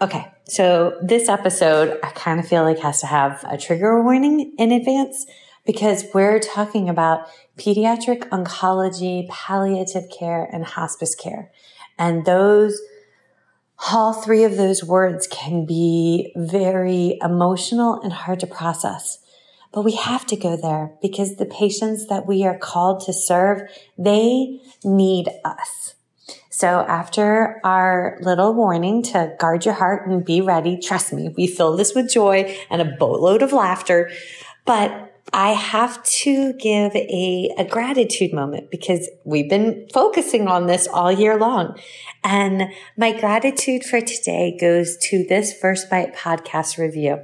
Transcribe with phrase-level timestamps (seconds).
[0.00, 4.54] Okay, so this episode, I kind of feel like has to have a trigger warning
[4.58, 5.26] in advance
[5.66, 11.50] because we're talking about pediatric oncology, palliative care, and hospice care.
[11.98, 12.80] And those,
[13.90, 19.18] all three of those words can be very emotional and hard to process.
[19.72, 23.62] But we have to go there because the patients that we are called to serve,
[23.96, 25.94] they need us.
[26.60, 31.46] So after our little warning to guard your heart and be ready, trust me, we
[31.46, 34.10] fill this with joy and a boatload of laughter.
[34.66, 40.86] But I have to give a, a gratitude moment because we've been focusing on this
[40.86, 41.78] all year long.
[42.24, 47.20] And my gratitude for today goes to this First Bite podcast review.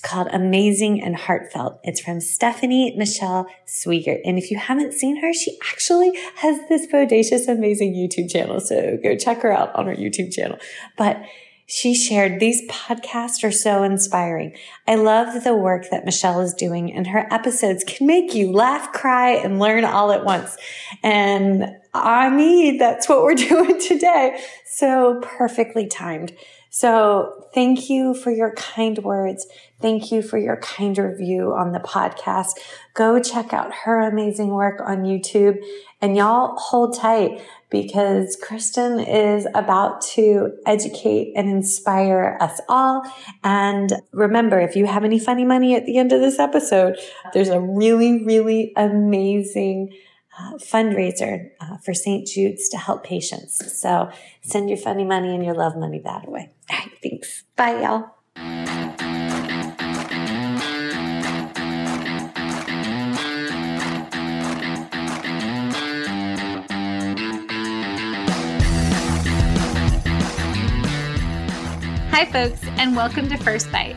[0.00, 1.78] It's called Amazing and Heartfelt.
[1.84, 4.22] It's from Stephanie Michelle Swigert.
[4.24, 8.60] And if you haven't seen her, she actually has this bodacious, amazing YouTube channel.
[8.60, 10.56] So go check her out on her YouTube channel.
[10.96, 11.22] But
[11.66, 14.56] she shared these podcasts are so inspiring.
[14.88, 18.92] I love the work that Michelle is doing and her episodes can make you laugh,
[18.94, 20.56] cry, and learn all at once.
[21.02, 24.42] And I mean, that's what we're doing today.
[24.64, 26.32] So perfectly timed.
[26.70, 29.46] So thank you for your kind words.
[29.80, 32.52] Thank you for your kind review on the podcast.
[32.94, 35.58] Go check out her amazing work on YouTube
[36.00, 43.02] and y'all hold tight because Kristin is about to educate and inspire us all.
[43.42, 46.96] And remember, if you have any funny money at the end of this episode,
[47.34, 49.92] there's a really, really amazing
[50.40, 52.26] uh, fundraiser uh, for St.
[52.26, 53.78] Jude's to help patients.
[53.80, 54.10] So
[54.42, 56.50] send your funny money and your love money that way.
[56.70, 57.44] All right, thanks.
[57.56, 58.16] Bye, y'all.
[72.12, 73.96] Hi, folks, and welcome to First Bite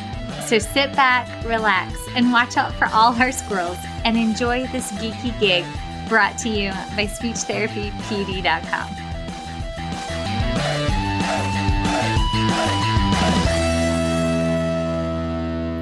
[0.45, 5.39] So sit back, relax, and watch out for all our squirrels and enjoy this geeky
[5.39, 5.65] gig
[6.09, 9.01] brought to you by SpeechTherapyPD.com.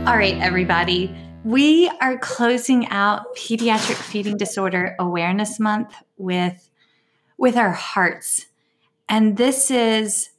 [0.07, 1.15] All right, everybody.
[1.43, 6.69] We are closing out Pediatric Feeding Disorder Awareness Month with,
[7.37, 8.47] with our hearts.
[9.07, 10.29] And this is,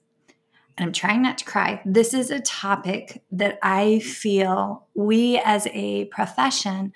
[0.76, 5.66] and I'm trying not to cry, this is a topic that I feel we as
[5.72, 6.92] a profession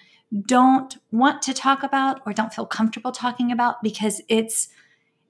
[0.47, 4.69] don't want to talk about or don't feel comfortable talking about because it's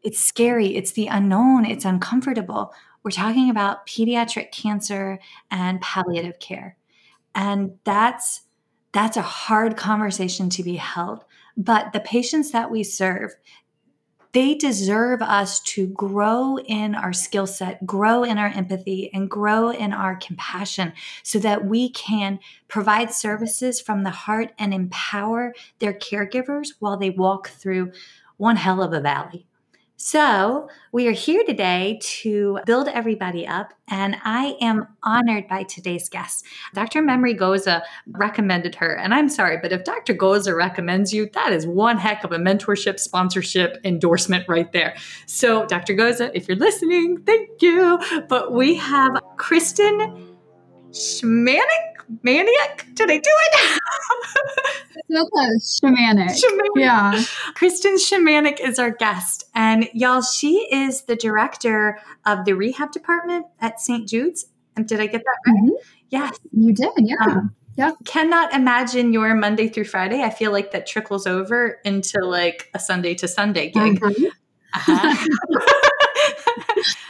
[0.03, 2.75] it's scary, it's the unknown, it's uncomfortable.
[3.03, 5.19] We're talking about pediatric cancer
[5.51, 6.77] and palliative care.
[7.35, 8.43] And that's
[8.93, 11.25] that's a hard conversation to be held.
[11.57, 13.35] But the patients that we serve,
[14.35, 19.71] they deserve us to grow in our skill set, grow in our empathy, and grow
[19.71, 20.93] in our compassion
[21.23, 27.11] so that we can provide services from the heart and empower their caregivers while they
[27.11, 27.93] walk through
[28.37, 29.47] one hell of a valley.
[29.97, 36.09] So, we are here today to build everybody up, and I am honored by today's
[36.09, 36.45] guest.
[36.75, 37.01] Dr.
[37.01, 40.13] Memorie Gosa recommended her, and I'm sorry, but if Dr.
[40.13, 44.97] Gosa recommends you, that is one heck of a mentorship, sponsorship, endorsement right there.
[45.27, 45.95] So, Dr.
[45.95, 48.01] Gosa, if you're listening, thank you.
[48.29, 50.35] But we have Kristin
[50.91, 51.94] Schmanik?
[52.23, 52.87] Maniac?
[52.95, 53.81] Did I do it?
[55.11, 55.81] so close.
[55.81, 56.31] Szymanek.
[56.31, 56.77] Szymanek.
[56.77, 57.13] Yeah.
[57.55, 59.45] Kristin Szymanek is our guest.
[59.55, 64.09] And y'all, she is the director of the rehab department at St.
[64.09, 64.47] Jude's.
[64.77, 65.57] And did I get that right?
[65.57, 65.75] Mm-hmm.
[66.11, 66.39] Yes.
[66.53, 67.17] You did, yeah.
[67.21, 67.97] Um, Yep.
[68.05, 70.23] Cannot imagine your Monday through Friday.
[70.23, 74.01] I feel like that trickles over into like a Sunday to Sunday gig.
[74.01, 74.27] Mm-hmm.
[74.75, 75.27] Uh-huh.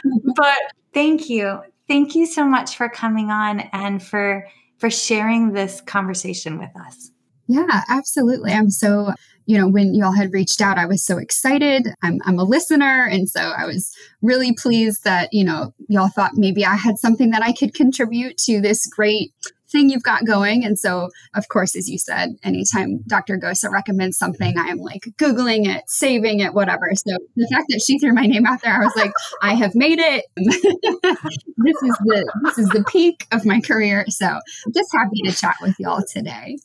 [0.35, 0.57] but
[0.93, 1.59] thank you.
[1.87, 4.47] Thank you so much for coming on and for
[4.85, 7.09] for sharing this conversation with us.
[7.47, 8.51] Yeah, absolutely.
[8.51, 9.13] I'm so,
[9.47, 11.87] you know, when y'all had reached out, I was so excited.
[12.03, 13.07] I'm, I'm a listener.
[13.09, 13.91] And so I was
[14.21, 18.37] really pleased that, you know, y'all thought maybe I had something that I could contribute
[18.45, 19.33] to this great
[19.75, 20.63] thing you've got going.
[20.63, 23.37] And so, of course, as you said, anytime Dr.
[23.37, 26.89] Gosa recommends something, I am like Googling it, saving it, whatever.
[26.95, 29.11] So the fact that she threw my name out there, I was like,
[29.41, 30.25] I have made it.
[30.37, 34.05] this is the this is the peak of my career.
[34.07, 34.39] So
[34.73, 36.57] just happy to chat with y'all today.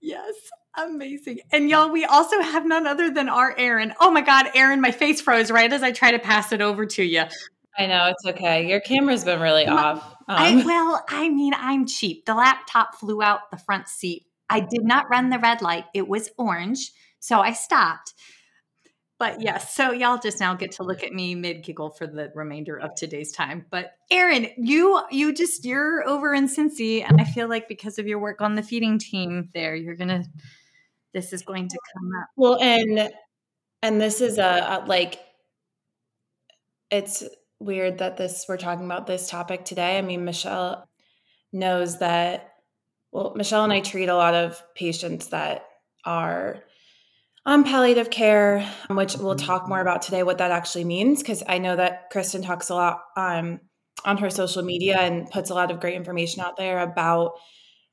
[0.00, 0.34] Yes.
[0.76, 1.38] Amazing.
[1.52, 3.94] And y'all, we also have none other than our Erin.
[4.00, 6.84] Oh my God, Erin, my face froze right as I try to pass it over
[6.84, 7.24] to you.
[7.76, 8.68] I know, it's okay.
[8.68, 10.04] Your camera's been really off.
[10.28, 10.36] Um.
[10.36, 12.24] I, well, I mean, I'm cheap.
[12.24, 14.26] The laptop flew out the front seat.
[14.48, 16.92] I did not run the red light, it was orange.
[17.20, 18.14] So I stopped.
[19.18, 22.30] But yes, so y'all just now get to look at me mid giggle for the
[22.34, 23.64] remainder of today's time.
[23.70, 28.06] But Erin, you you just you're over in Cincy, and I feel like because of
[28.06, 30.24] your work on the feeding team there, you're gonna
[31.14, 32.28] this is going to come up.
[32.36, 33.10] Well, and
[33.82, 35.20] and this is a, a like
[36.90, 37.22] it's
[37.60, 39.98] weird that this we're talking about this topic today.
[39.98, 40.88] I mean, Michelle
[41.52, 42.50] knows that
[43.12, 45.64] well, Michelle and I treat a lot of patients that
[46.04, 46.64] are
[47.46, 51.58] on palliative care, which we'll talk more about today what that actually means because I
[51.58, 53.60] know that Kristin talks a lot um,
[54.04, 57.34] on her social media and puts a lot of great information out there about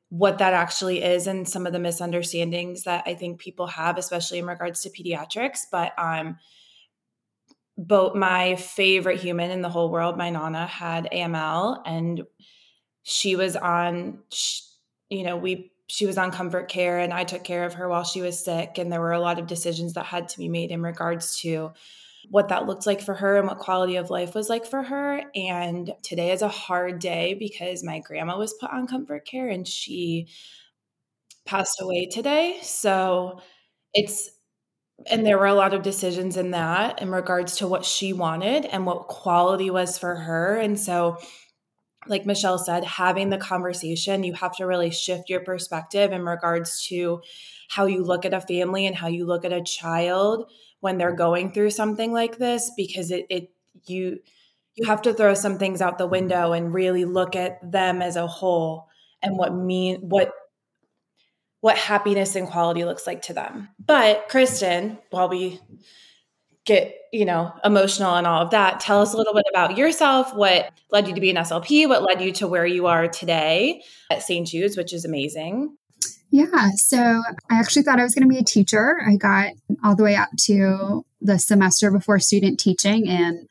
[0.10, 4.40] what that actually is and some of the misunderstandings that I think people have, especially
[4.40, 5.62] in regards to pediatrics.
[5.72, 6.38] But um,
[7.78, 12.24] both my favorite human in the whole world, my nana, had AML, and
[13.04, 14.20] she was on,
[15.10, 18.06] you know, we she was on comfort care, and I took care of her while
[18.06, 20.72] she was sick, and there were a lot of decisions that had to be made
[20.72, 21.72] in regards to
[22.30, 25.24] what that looked like for her and what quality of life was like for her.
[25.36, 29.68] And today is a hard day because my grandma was put on comfort care and
[29.68, 30.28] she
[31.46, 32.60] passed away today.
[32.62, 33.42] So
[33.94, 34.30] it's
[35.10, 38.66] and there were a lot of decisions in that in regards to what she wanted
[38.66, 40.58] and what quality was for her.
[40.58, 41.18] And so,
[42.08, 46.86] like Michelle said, having the conversation, you have to really shift your perspective in regards
[46.88, 47.22] to
[47.70, 50.52] how you look at a family and how you look at a child
[50.82, 53.52] when they're going through something like this because it, it
[53.86, 54.20] you
[54.76, 58.16] you have to throw some things out the window and really look at them as
[58.16, 58.88] a whole
[59.22, 60.32] and what mean what
[61.62, 63.70] what happiness and quality looks like to them.
[63.80, 65.60] But Kristin, while we
[66.66, 70.36] get, you know, emotional and all of that, tell us a little bit about yourself,
[70.36, 73.84] what led you to be an SLP, what led you to where you are today
[74.12, 74.48] at St.
[74.48, 75.76] Jude's, which is amazing.
[76.32, 76.98] Yeah, so
[77.50, 79.02] I actually thought I was going to be a teacher.
[79.06, 79.52] I got
[79.84, 83.48] all the way up to the semester before student teaching and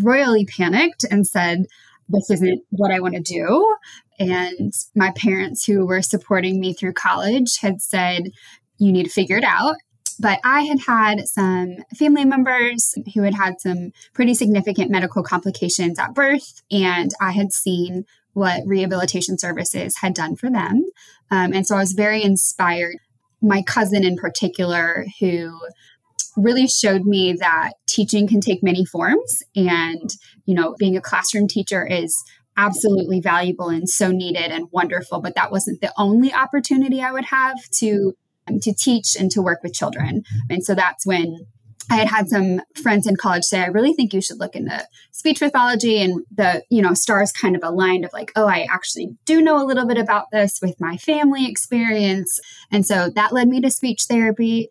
[0.00, 1.66] royally panicked and said,
[2.08, 3.76] This isn't what I want to do.
[4.18, 8.30] And my parents, who were supporting me through college, had said,
[8.78, 9.76] You need to figure it out.
[10.20, 15.98] But I had had some family members who had had some pretty significant medical complications
[15.98, 20.84] at birth, and I had seen what rehabilitation services had done for them.
[21.30, 22.96] Um, and so I was very inspired.
[23.40, 25.58] My cousin, in particular, who
[26.36, 30.16] really showed me that teaching can take many forms and
[30.46, 32.22] you know being a classroom teacher is
[32.56, 37.24] absolutely valuable and so needed and wonderful but that wasn't the only opportunity i would
[37.24, 38.12] have to
[38.48, 41.46] um, to teach and to work with children and so that's when
[41.90, 44.86] I had had some friends in college say, I really think you should look into
[45.12, 46.00] speech pathology.
[46.00, 49.62] And the, you know, stars kind of aligned of like, oh, I actually do know
[49.62, 52.40] a little bit about this with my family experience.
[52.72, 54.70] And so that led me to speech therapy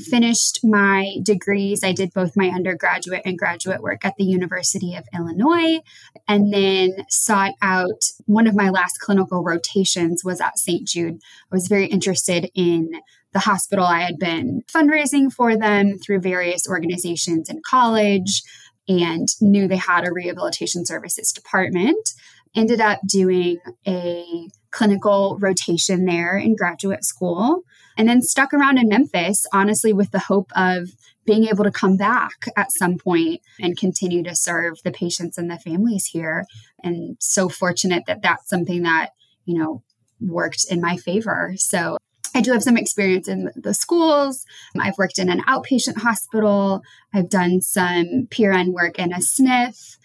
[0.00, 1.84] finished my degrees.
[1.84, 5.80] I did both my undergraduate and graduate work at the University of Illinois,
[6.26, 10.86] and then sought out one of my last clinical rotations was at St.
[10.86, 11.20] Jude.
[11.50, 12.90] I was very interested in
[13.32, 18.42] the hospital, I had been fundraising for them through various organizations in college
[18.88, 22.14] and knew they had a rehabilitation services department.
[22.54, 27.62] Ended up doing a clinical rotation there in graduate school
[27.96, 30.90] and then stuck around in Memphis, honestly, with the hope of
[31.26, 35.50] being able to come back at some point and continue to serve the patients and
[35.50, 36.44] the families here.
[36.82, 39.10] And so fortunate that that's something that,
[39.44, 39.82] you know,
[40.20, 41.52] worked in my favor.
[41.56, 41.98] So
[42.34, 44.46] I do have some experience in the schools.
[44.78, 46.82] I've worked in an outpatient hospital.
[47.12, 49.96] I've done some PRN work in a SNF.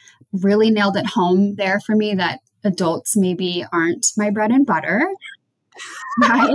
[0.41, 5.07] Really nailed it home there for me that adults maybe aren't my bread and butter.
[6.23, 6.49] I,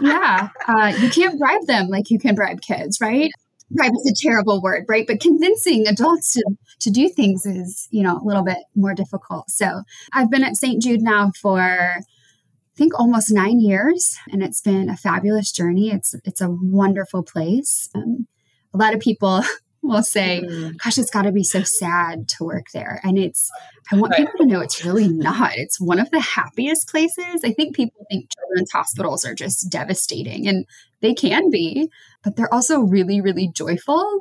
[0.00, 3.30] yeah, uh, you can't bribe them like you can bribe kids, right?
[3.70, 5.06] Bribe is a terrible word, right?
[5.06, 6.44] But convincing adults to,
[6.80, 9.50] to do things is, you know, a little bit more difficult.
[9.50, 10.82] So I've been at St.
[10.82, 15.90] Jude now for I think almost nine years, and it's been a fabulous journey.
[15.90, 17.88] It's it's a wonderful place.
[17.94, 18.26] Um,
[18.72, 19.44] a lot of people
[19.84, 20.76] will say, mm-hmm.
[20.82, 23.50] "Gosh, it's got to be so sad to work there," and it's.
[23.92, 24.20] I want right.
[24.20, 25.52] people to know it's really not.
[25.56, 27.42] It's one of the happiest places.
[27.44, 30.66] I think people think children's hospitals are just devastating, and
[31.00, 31.90] they can be,
[32.22, 34.20] but they're also really, really joyful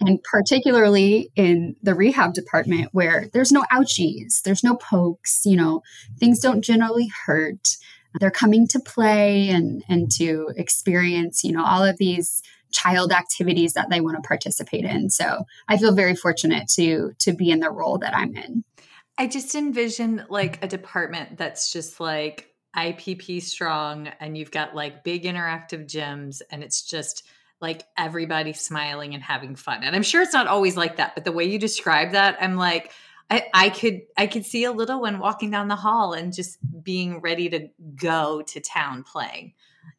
[0.00, 5.82] and particularly in the rehab department where there's no ouchies, there's no pokes, you know,
[6.18, 7.76] things don't generally hurt.
[8.18, 13.74] They're coming to play and and to experience, you know, all of these child activities
[13.74, 15.10] that they want to participate in.
[15.10, 18.64] So I feel very fortunate to to be in the role that I'm in.
[19.18, 25.04] I just envision like a department that's just like IPP strong and you've got like
[25.04, 27.24] big interactive gyms and it's just
[27.60, 29.82] like everybody smiling and having fun.
[29.82, 32.56] And I'm sure it's not always like that, but the way you describe that, I'm
[32.56, 32.92] like,
[33.28, 36.58] I, I could I could see a little one walking down the hall and just
[36.82, 39.52] being ready to go to town playing.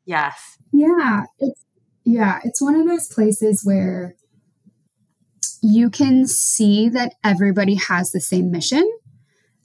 [0.06, 0.58] Yes.
[0.74, 1.24] Yeah.
[1.40, 1.66] It's
[2.12, 4.16] yeah, it's one of those places where
[5.62, 8.90] you can see that everybody has the same mission.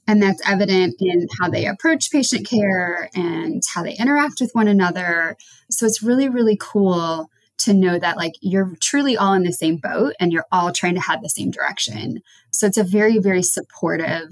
[0.08, 4.68] And that's evident in how they approach patient care and how they interact with one
[4.68, 5.36] another.
[5.70, 9.78] So it's really, really cool to know that like you're truly all in the same
[9.78, 12.20] boat and you're all trying to head the same direction.
[12.52, 14.28] So it's a very very supportive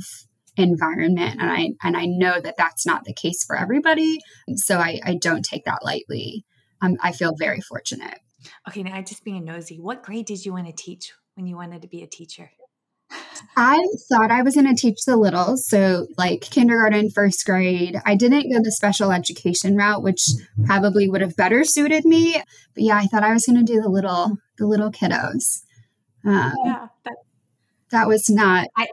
[0.57, 4.21] environment and I and I know that that's not the case for everybody.
[4.55, 6.45] So I, I don't take that lightly.
[6.85, 8.19] Um, I feel very fortunate.
[8.69, 11.83] Okay, now just being nosy, what grade did you want to teach when you wanted
[11.83, 12.51] to be a teacher?
[13.57, 18.01] I thought I was going to teach the little, so like kindergarten, first grade.
[18.05, 20.27] I didn't go the special education route, which
[20.65, 22.35] probably would have better suited me.
[22.75, 25.63] But yeah, I thought I was going to do the little the little kiddos.
[26.25, 27.17] Um, yeah, that,
[27.91, 28.69] that was not.
[28.77, 28.89] I,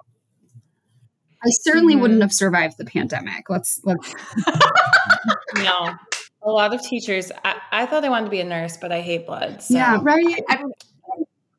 [1.44, 2.02] I certainly mm-hmm.
[2.02, 3.50] wouldn't have survived the pandemic.
[3.50, 4.14] Let's let's.
[5.56, 5.96] no,
[6.44, 7.32] a lot of teachers.
[7.44, 9.62] I, I, thought I wanted to be a nurse, but I hate blood.
[9.62, 9.76] So.
[9.76, 10.44] Yeah, right.
[10.50, 10.64] I,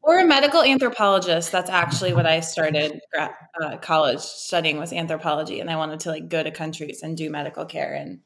[0.02, 1.52] or a medical anthropologist.
[1.52, 6.28] That's actually what I started uh, college studying was anthropology, and I wanted to like
[6.28, 8.20] go to countries and do medical care, and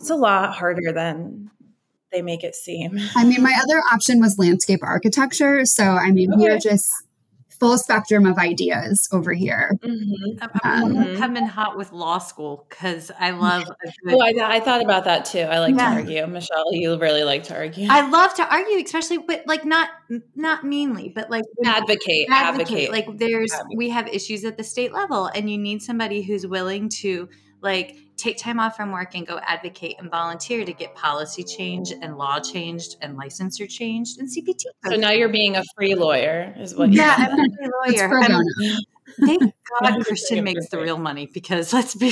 [0.00, 1.50] it's a lot harder than
[2.12, 2.98] they make it seem.
[3.14, 5.64] I mean, my other option was landscape architecture.
[5.64, 6.42] So, I mean, okay.
[6.42, 6.90] we're just
[7.58, 9.72] full spectrum of ideas over here.
[9.82, 10.44] Mm-hmm.
[10.62, 11.16] I'm, mm-hmm.
[11.16, 13.64] coming hot with law school because I love.
[13.64, 15.40] Good- oh, I, I, thought about that too.
[15.40, 15.90] I like yeah.
[15.90, 16.72] to argue, Michelle.
[16.72, 17.88] You really like to argue.
[17.90, 19.90] I love to argue, especially, but like not
[20.34, 22.90] not meanly, but like advocate, advocate.
[22.90, 22.90] advocate.
[22.90, 23.78] Like there's advocate.
[23.78, 27.28] we have issues at the state level, and you need somebody who's willing to
[27.66, 31.92] like take time off from work and go advocate and volunteer to get policy change
[32.00, 34.62] and law changed and licensure changed and CPT.
[34.88, 36.92] So now you're being a free lawyer, is what?
[36.92, 38.18] Yeah, I'm a free lawyer.
[38.18, 38.40] i
[39.26, 39.42] thank
[39.80, 42.10] God Christian makes the real money because let's be.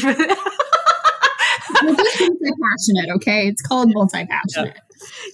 [1.83, 3.49] multi-passionate, okay?
[3.49, 4.79] It's called multi-passionate.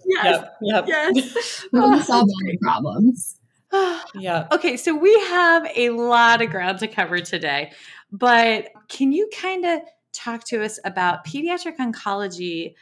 [0.07, 0.45] Yes.
[0.61, 0.87] Yep.
[0.89, 1.15] Yep.
[1.15, 1.67] Yes.
[1.73, 3.37] we will solve all problems.
[4.15, 4.47] yeah.
[4.53, 7.73] Okay, so we have a lot of ground to cover today,
[8.13, 9.81] but can you kind of
[10.13, 12.75] talk to us about pediatric oncology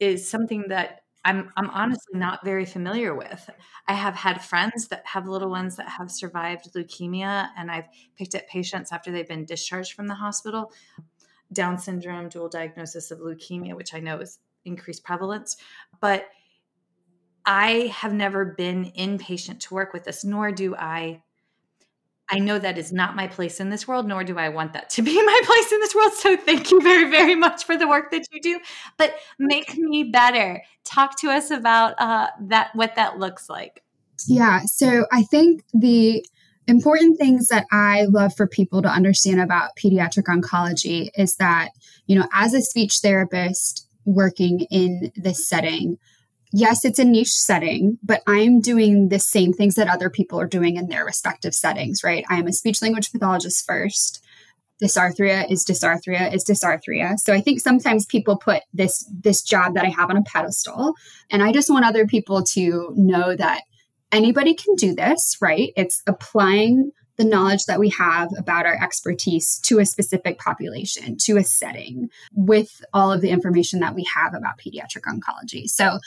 [0.00, 3.50] is something that I'm I'm honestly not very familiar with.
[3.88, 8.36] I have had friends that have little ones that have survived leukemia and I've picked
[8.36, 10.72] up patients after they've been discharged from the hospital
[11.52, 15.56] down syndrome dual diagnosis of leukemia which I know is increased prevalence
[16.00, 16.28] but
[17.44, 21.22] I have never been inpatient to work with this nor do I
[22.28, 24.90] I know that is not my place in this world, nor do I want that
[24.90, 26.12] to be my place in this world.
[26.14, 28.60] So thank you very, very much for the work that you do.
[28.96, 30.62] But make me better.
[30.84, 33.82] Talk to us about uh, that, what that looks like.
[34.26, 34.60] Yeah.
[34.66, 36.24] So I think the
[36.66, 41.70] important things that I love for people to understand about pediatric oncology is that,
[42.06, 45.98] you know, as a speech therapist working in this setting,
[46.52, 50.46] yes, it's a niche setting, but I'm doing the same things that other people are
[50.46, 52.24] doing in their respective settings, right?
[52.28, 54.22] I am a speech language pathologist first.
[54.82, 57.18] Dysarthria is dysarthria is dysarthria.
[57.18, 60.94] So I think sometimes people put this this job that I have on a pedestal,
[61.30, 63.62] and I just want other people to know that
[64.12, 65.72] anybody can do this, right?
[65.76, 71.36] It's applying the knowledge that we have about our expertise to a specific population, to
[71.36, 75.68] a setting, with all of the information that we have about pediatric oncology.
[75.68, 75.98] So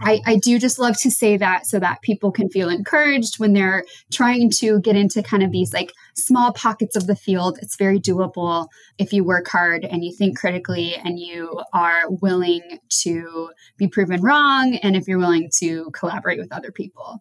[0.00, 3.52] I, I, do just love to say that so that people can feel encouraged when
[3.52, 7.58] they're trying to get into kind of these like small pockets of the field.
[7.60, 8.68] It's very doable
[8.98, 14.22] if you work hard and you think critically and you are willing to be proven
[14.22, 17.20] wrong and if you're willing to collaborate with other people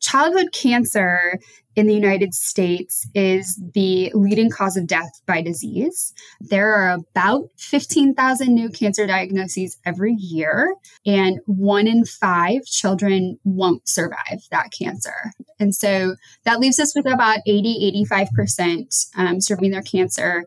[0.00, 1.38] childhood cancer
[1.76, 6.12] in the United States is the leading cause of death by disease.
[6.40, 10.74] There are about 15,000 new cancer diagnoses every year,
[11.06, 15.32] and one in five children won't survive that cancer.
[15.58, 20.46] And so that leaves us with about 80, 85% um, surviving their cancer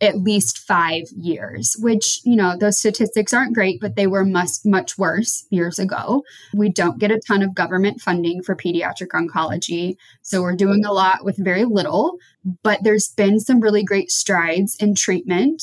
[0.00, 4.50] at least five years, which, you know, those statistics aren't great, but they were much,
[4.64, 6.22] much worse years ago.
[6.54, 9.96] We don't get a ton of government funding for pediatric oncology.
[10.22, 12.16] So we're doing a lot with very little,
[12.62, 15.62] but there's been some really great strides in treatment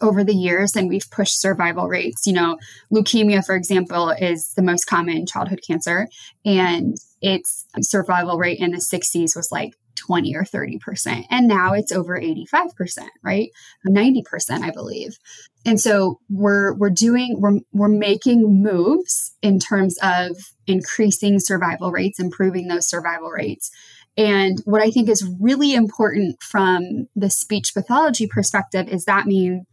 [0.00, 2.26] over the years and we've pushed survival rates.
[2.26, 2.58] You know,
[2.92, 6.08] leukemia, for example, is the most common childhood cancer,
[6.44, 11.24] and its survival rate in the 60s was like 20 or 30%.
[11.30, 13.50] And now it's over 85%, right?
[13.86, 15.18] 90%, I believe.
[15.64, 22.18] And so we're we're doing we're we're making moves in terms of increasing survival rates,
[22.18, 23.70] improving those survival rates.
[24.16, 29.66] And what I think is really important from the speech pathology perspective is that mean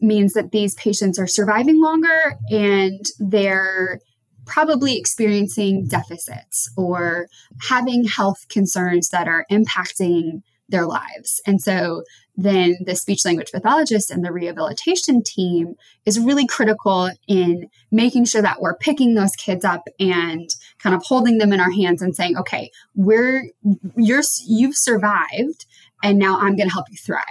[0.00, 4.00] means that these patients are surviving longer and they're
[4.46, 7.28] probably experiencing deficits or
[7.68, 11.40] having health concerns that are impacting their lives.
[11.46, 12.02] And so
[12.36, 18.42] then the speech language pathologist and the rehabilitation team is really critical in making sure
[18.42, 22.14] that we're picking those kids up and kind of holding them in our hands and
[22.14, 23.50] saying, okay, we're
[23.96, 25.66] you're you've survived
[26.02, 27.24] and now I'm going to help you thrive.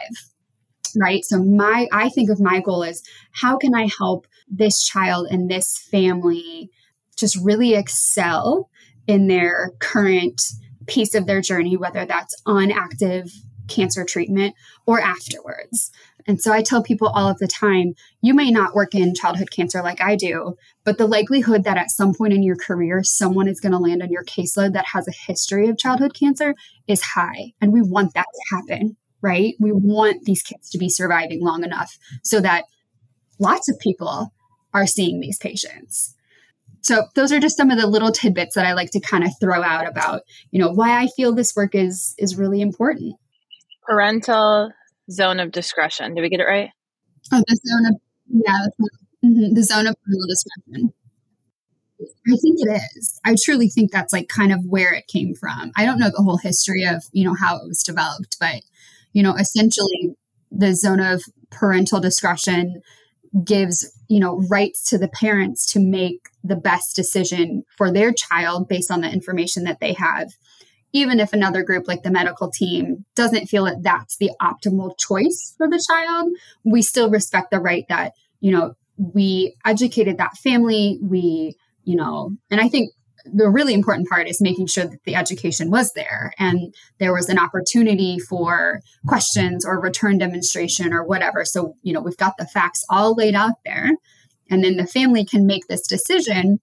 [0.97, 1.25] Right?
[1.25, 5.49] So my I think of my goal is how can I help this child and
[5.49, 6.71] this family
[7.15, 8.69] just really excel
[9.08, 10.41] in their current
[10.88, 13.32] piece of their journey, whether that's on active
[13.67, 15.91] cancer treatment or afterwards.
[16.28, 19.51] And so I tell people all of the time you may not work in childhood
[19.51, 23.47] cancer like I do, but the likelihood that at some point in your career, someone
[23.47, 26.56] is going to land on your caseload that has a history of childhood cancer
[26.88, 27.54] is high.
[27.62, 29.54] And we want that to happen, right?
[29.60, 32.65] We want these kids to be surviving long enough so that
[33.39, 34.34] lots of people
[34.73, 36.15] are seeing these patients.
[36.86, 39.32] So those are just some of the little tidbits that I like to kind of
[39.41, 40.21] throw out about,
[40.52, 43.15] you know, why I feel this work is is really important.
[43.88, 44.71] Parental
[45.10, 46.13] zone of discretion.
[46.13, 46.69] Did we get it right?
[47.34, 48.86] Oh, the zone of yeah,
[49.26, 50.93] mm-hmm, the zone of parental discretion.
[52.00, 53.19] I think it is.
[53.26, 55.71] I truly think that's like kind of where it came from.
[55.76, 58.62] I don't know the whole history of, you know, how it was developed, but
[59.13, 60.15] you know, essentially
[60.52, 62.84] the zone of parental discretion
[63.43, 68.67] gives you know rights to the parents to make the best decision for their child
[68.67, 70.31] based on the information that they have.
[70.93, 75.53] Even if another group like the medical team doesn't feel that that's the optimal choice
[75.57, 76.29] for the child
[76.63, 82.31] we still respect the right that you know we educated that family we you know
[82.49, 82.91] and i think
[83.33, 87.29] the really important part is making sure that the education was there and there was
[87.29, 91.43] an opportunity for questions or return demonstration or whatever.
[91.43, 93.91] So, you know, we've got the facts all laid out there.
[94.49, 96.59] And then the family can make this decision.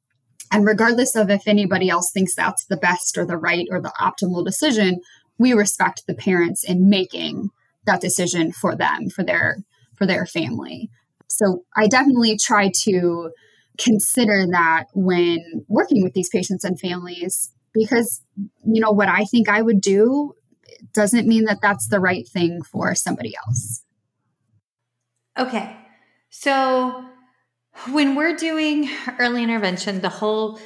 [0.53, 3.93] And regardless of if anybody else thinks that's the best or the right or the
[4.01, 5.01] optimal decision,
[5.39, 7.51] we respect the parents in making
[7.87, 9.59] that decision for them, for their
[9.97, 10.91] for their family.
[11.29, 13.31] So I definitely try to
[13.79, 18.23] consider that when working with these patients and families because
[18.65, 20.35] you know what I think I would do
[20.93, 23.85] doesn't mean that that's the right thing for somebody else.
[25.39, 25.77] Okay.
[26.31, 27.05] So
[27.91, 30.59] when we're doing early intervention, the whole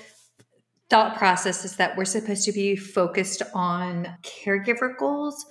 [0.91, 5.45] thought process is that we're supposed to be focused on caregiver goals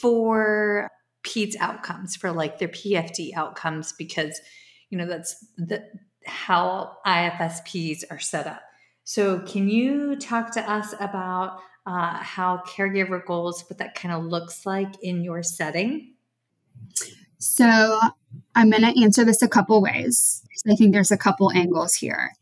[0.00, 0.88] for
[1.26, 4.38] PEDS outcomes, for like their PFD outcomes, because
[4.90, 5.82] you know that's the
[6.26, 8.62] how IFSPs are set up.
[9.04, 14.24] So, can you talk to us about uh, how caregiver goals, what that kind of
[14.24, 16.14] looks like in your setting?
[17.38, 18.00] So,
[18.54, 20.42] I'm going to answer this a couple ways.
[20.66, 22.32] I think there's a couple angles here.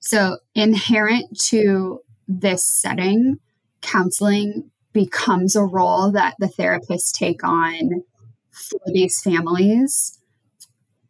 [0.00, 3.38] So, inherent to this setting,
[3.80, 8.02] counseling becomes a role that the therapists take on
[8.50, 10.18] for these families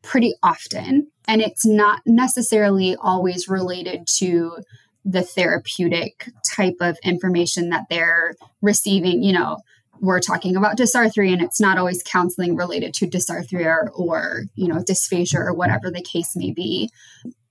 [0.03, 1.11] pretty often.
[1.29, 4.57] And it's not necessarily always related to
[5.05, 9.23] the therapeutic type of information that they're receiving.
[9.23, 9.59] You know,
[10.01, 14.77] we're talking about dysarthria and it's not always counseling related to dysarthria or, you know,
[14.77, 16.91] dysphagia or whatever the case may be.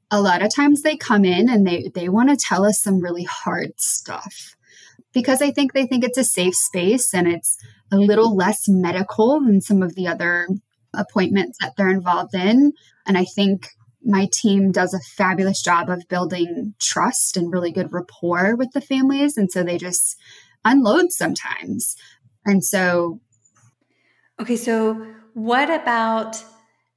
[0.09, 3.01] A lot of times they come in and they they want to tell us some
[3.01, 4.55] really hard stuff
[5.13, 7.57] because I think they think it's a safe space and it's
[7.91, 10.47] a little less medical than some of the other
[10.97, 12.73] appointments that they're involved in.
[13.05, 13.69] And I think
[14.03, 18.81] my team does a fabulous job of building trust and really good rapport with the
[18.81, 19.37] families.
[19.37, 20.17] And so they just
[20.63, 21.95] unload sometimes.
[22.45, 23.19] And so.
[24.39, 26.43] Okay, so what about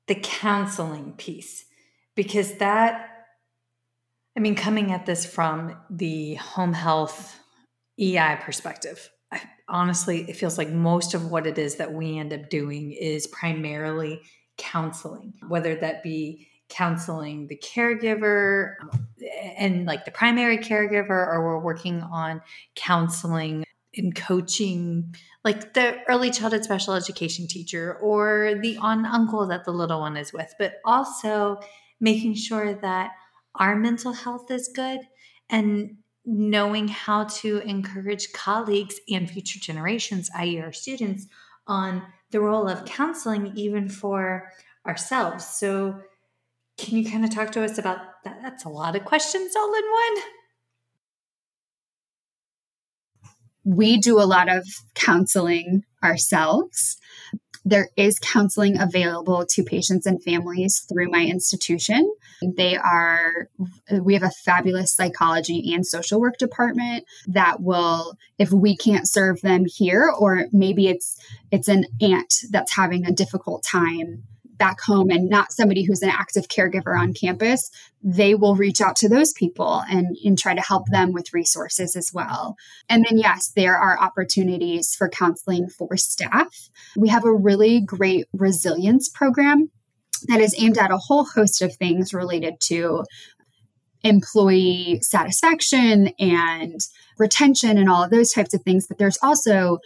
[0.06, 1.64] the counseling piece?
[2.14, 3.08] Because that,
[4.36, 7.38] I mean, coming at this from the home health
[7.98, 9.10] EI perspective,
[9.70, 13.26] honestly, it feels like most of what it is that we end up doing is
[13.26, 14.20] primarily
[14.59, 18.74] counseling, whether that be counseling the caregiver
[19.59, 22.40] and like the primary caregiver, or we're working on
[22.76, 23.64] counseling
[23.96, 29.72] and coaching like the early childhood special education teacher or the on uncle that the
[29.72, 31.59] little one is with, but also
[32.00, 33.11] making sure that
[33.56, 35.00] our mental health is good
[35.48, 41.26] and knowing how to encourage colleagues and future generations, i.e., our students,
[41.66, 44.50] on the role of counseling, even for
[44.87, 45.44] ourselves.
[45.46, 46.00] So,
[46.78, 48.40] can you kind of talk to us about that?
[48.42, 50.22] That's a lot of questions all in one.
[53.76, 56.99] We do a lot of counseling ourselves.
[57.70, 62.12] There is counseling available to patients and families through my institution.
[62.42, 63.48] They are,
[64.02, 69.40] we have a fabulous psychology and social work department that will, if we can't serve
[69.42, 71.16] them here, or maybe it's,
[71.52, 74.24] it's an aunt that's having a difficult time
[74.61, 77.68] back home and not somebody who's an active caregiver on campus,
[78.05, 81.96] they will reach out to those people and, and try to help them with resources
[81.96, 82.55] as well.
[82.88, 86.68] And then, yes, there are opportunities for counseling for staff.
[86.96, 89.70] We have a really great resilience program
[90.29, 93.05] that is aimed at a whole host of things related to
[94.03, 96.81] employee satisfaction and
[97.18, 98.87] retention and all of those types of things.
[98.87, 99.79] But there's also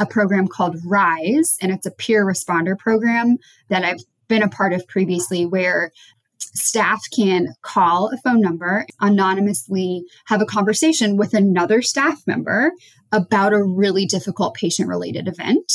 [0.00, 3.36] a program called RISE, and it's a peer responder program
[3.68, 5.92] that I've been a part of previously where
[6.38, 12.72] staff can call a phone number, anonymously have a conversation with another staff member
[13.12, 15.72] about a really difficult patient related event.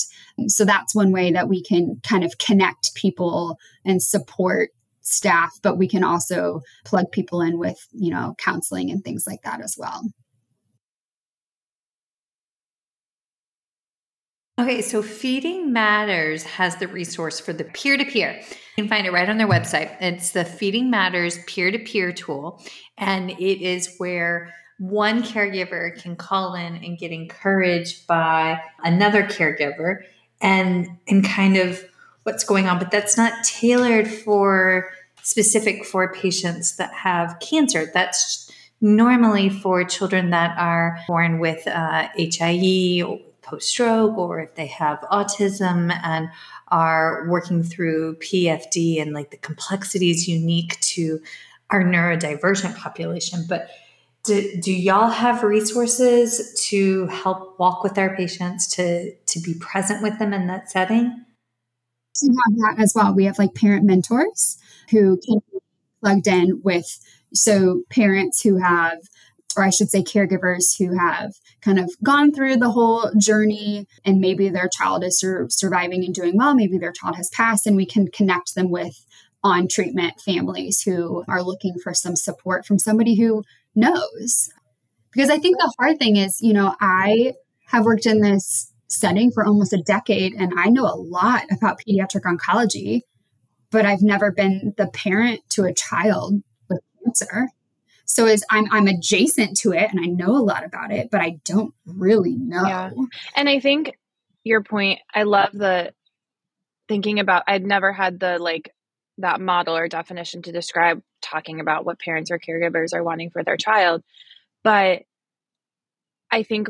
[0.48, 4.70] So that's one way that we can kind of connect people and support
[5.02, 9.42] staff, but we can also plug people in with, you know, counseling and things like
[9.44, 10.02] that as well.
[14.60, 18.42] Okay, so Feeding Matters has the resource for the peer to peer.
[18.42, 19.96] You can find it right on their website.
[20.02, 22.60] It's the Feeding Matters peer to peer tool,
[22.98, 30.02] and it is where one caregiver can call in and get encouraged by another caregiver
[30.42, 31.84] and and kind of
[32.24, 34.92] what's going on but that's not tailored for
[35.24, 42.08] specific for patients that have cancer that's normally for children that are born with uh,
[42.16, 43.02] HIE
[43.48, 46.30] post stroke or if they have autism and
[46.70, 51.22] are working through PFD and like the complexities unique to
[51.70, 53.46] our neurodivergent population.
[53.48, 53.70] But
[54.24, 60.04] do, do y'all have resources to help walk with our patients to to be present
[60.04, 61.26] with them in that setting?
[62.22, 63.14] We have that as well.
[63.14, 64.58] We have like parent mentors
[64.90, 65.60] who can be
[66.02, 67.00] plugged in with
[67.34, 69.00] so parents who have
[69.56, 74.20] or I should say, caregivers who have kind of gone through the whole journey and
[74.20, 77.76] maybe their child is sur- surviving and doing well, maybe their child has passed, and
[77.76, 78.96] we can connect them with
[79.44, 83.44] on treatment families who are looking for some support from somebody who
[83.76, 84.50] knows.
[85.14, 87.34] Because I think the hard thing is, you know, I
[87.68, 91.80] have worked in this setting for almost a decade and I know a lot about
[91.80, 93.02] pediatric oncology,
[93.72, 97.50] but I've never been the parent to a child with cancer.
[98.08, 101.22] So is I'm I'm adjacent to it and I know a lot about it, but
[101.22, 102.66] I don't really know.
[102.66, 102.92] Yeah.
[103.36, 103.98] And I think
[104.46, 105.94] your point, I love the
[106.88, 108.74] thinking about I'd never had the like
[109.18, 113.44] that model or definition to describe talking about what parents or caregivers are wanting for
[113.44, 114.04] their child.
[114.64, 115.04] But
[116.32, 116.70] I think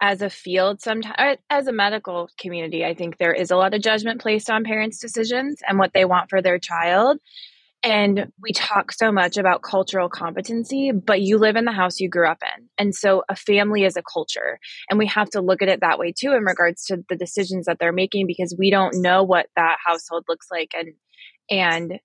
[0.00, 3.82] as a field sometimes as a medical community, I think there is a lot of
[3.82, 7.18] judgment placed on parents' decisions and what they want for their child.
[7.86, 12.08] And we talk so much about cultural competency, but you live in the house you
[12.08, 12.68] grew up in.
[12.78, 14.58] And so a family is a culture.
[14.90, 17.66] And we have to look at it that way too in regards to the decisions
[17.66, 20.94] that they're making because we don't know what that household looks like and
[21.48, 22.00] and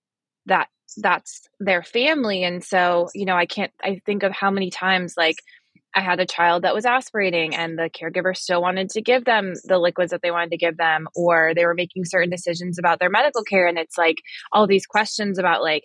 [0.46, 0.68] that
[0.98, 2.44] that's their family.
[2.44, 5.38] And so, you know, I can't I think of how many times like
[5.94, 9.54] I had a child that was aspirating and the caregiver still wanted to give them
[9.66, 13.00] the liquids that they wanted to give them, or they were making certain decisions about
[13.00, 13.68] their medical care.
[13.68, 14.18] And it's like
[14.52, 15.84] all these questions about, like,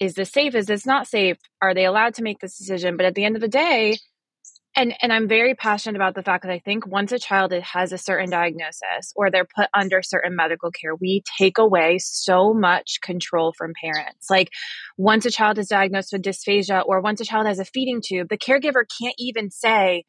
[0.00, 0.54] is this safe?
[0.54, 1.38] Is this not safe?
[1.60, 2.96] Are they allowed to make this decision?
[2.96, 3.98] But at the end of the day,
[4.74, 7.92] and and I'm very passionate about the fact that I think once a child has
[7.92, 13.00] a certain diagnosis or they're put under certain medical care, we take away so much
[13.02, 14.30] control from parents.
[14.30, 14.50] Like
[14.96, 18.28] once a child is diagnosed with dysphagia or once a child has a feeding tube,
[18.30, 20.04] the caregiver can't even say,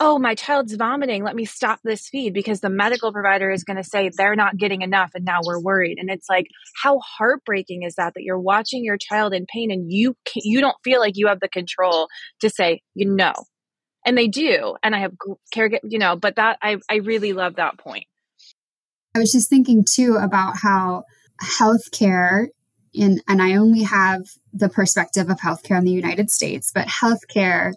[0.00, 3.78] "Oh, my child's vomiting, let me stop this feed" because the medical provider is going
[3.78, 5.98] to say they're not getting enough and now we're worried.
[5.98, 6.46] And it's like
[6.82, 10.76] how heartbreaking is that that you're watching your child in pain and you you don't
[10.84, 12.08] feel like you have the control
[12.42, 13.34] to say, "You know,
[14.04, 15.12] and they do and i have
[15.52, 18.06] care you know but that i i really love that point.
[19.14, 21.04] I was just thinking too about how
[21.42, 22.48] healthcare
[22.92, 27.72] in and i only have the perspective of healthcare in the united states but healthcare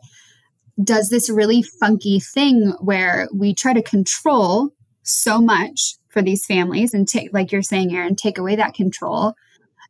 [0.82, 4.70] does this really funky thing where we try to control
[5.04, 9.34] so much for these families and take like you're saying Erin take away that control.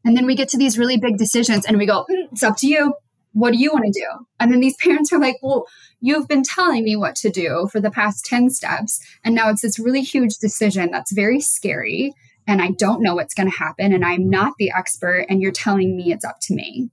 [0.03, 2.57] And then we get to these really big decisions and we go mm, it's up
[2.57, 2.93] to you
[3.33, 4.25] what do you want to do?
[4.39, 5.65] And then these parents are like, well,
[5.99, 8.99] you've been telling me what to do for the past 10 steps.
[9.23, 12.13] And now it's this really huge decision that's very scary.
[12.47, 13.93] And I don't know what's going to happen.
[13.93, 15.25] And I'm not the expert.
[15.29, 16.89] And you're telling me it's up to me.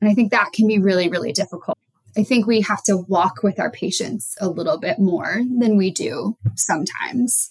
[0.00, 1.78] And I think that can be really, really difficult.
[2.16, 5.90] I think we have to walk with our patients a little bit more than we
[5.90, 7.50] do sometimes.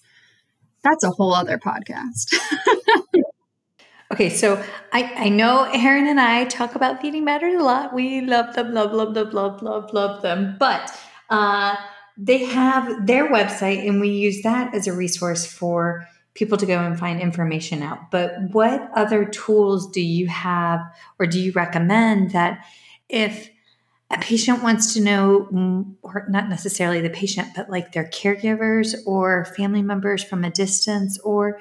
[0.84, 2.34] That's a whole other podcast.
[4.12, 4.64] Okay, so
[4.94, 7.94] I, I know Erin and I talk about feeding matters a lot.
[7.94, 10.58] We love them, love, love, love, love, love, love them.
[10.60, 10.96] But
[11.30, 11.76] uh,
[12.16, 16.78] they have their website, and we use that as a resource for people to go
[16.80, 18.12] and find information out.
[18.12, 20.82] But what other tools do you have,
[21.18, 22.64] or do you recommend that
[23.10, 23.50] if
[24.12, 29.46] a patient wants to know, or not necessarily the patient, but like their caregivers or
[29.46, 31.60] family members from a distance, or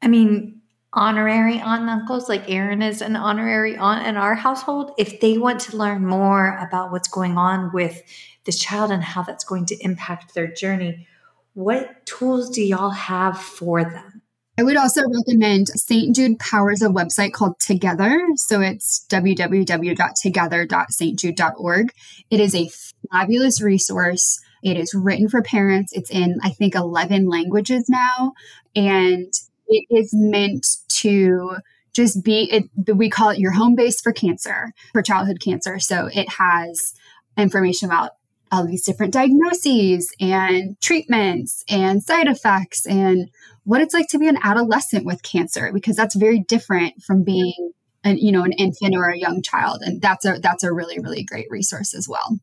[0.00, 0.61] I mean,
[0.92, 5.38] honorary aunt and uncles, like Erin is an honorary aunt in our household, if they
[5.38, 8.02] want to learn more about what's going on with
[8.44, 11.06] this child and how that's going to impact their journey,
[11.54, 14.22] what tools do y'all have for them?
[14.58, 16.14] I would also recommend St.
[16.14, 18.20] Jude powers a website called Together.
[18.36, 21.92] So it's www.together.stjude.org.
[22.30, 22.68] It is a
[23.10, 24.38] fabulous resource.
[24.62, 25.94] It is written for parents.
[25.94, 28.34] It's in, I think, 11 languages now.
[28.76, 29.32] And
[29.68, 30.66] it is meant
[31.02, 31.56] to
[31.94, 35.78] just be it we call it your home base for cancer for childhood cancer.
[35.78, 36.94] So it has
[37.36, 38.12] information about
[38.50, 43.30] all these different diagnoses and treatments and side effects and
[43.64, 47.72] what it's like to be an adolescent with cancer because that's very different from being
[48.04, 49.82] an you know an infant or a young child.
[49.82, 52.38] And that's a that's a really really great resource as well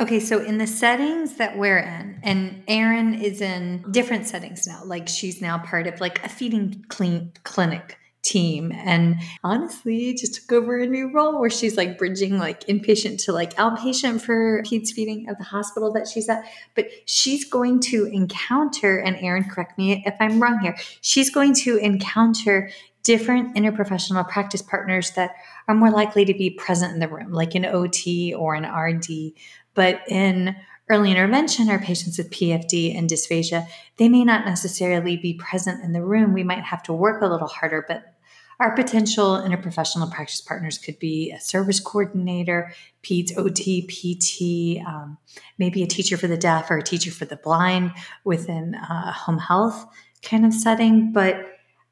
[0.00, 4.82] Okay, so in the settings that we're in, and Erin is in different settings now,
[4.84, 10.52] like she's now part of like a feeding clean clinic team and honestly just took
[10.52, 14.90] over a new role where she's like bridging like inpatient to like outpatient for peds
[14.90, 16.44] feeding at the hospital that she's at.
[16.76, 21.54] But she's going to encounter and Erin correct me if I'm wrong here she's going
[21.54, 22.70] to encounter
[23.04, 25.30] different interprofessional practice partners that
[25.66, 29.32] are more likely to be present in the room like an OT or an RD
[29.78, 30.56] but in
[30.90, 35.92] early intervention or patients with PFD and dysphagia, they may not necessarily be present in
[35.92, 36.32] the room.
[36.32, 38.12] We might have to work a little harder, but
[38.58, 42.72] our potential interprofessional practice partners could be a service coordinator,
[43.04, 45.16] PEDS, OT, PT, um,
[45.58, 47.92] maybe a teacher for the deaf or a teacher for the blind
[48.24, 49.86] within a home health
[50.22, 51.12] kind of setting.
[51.12, 51.36] But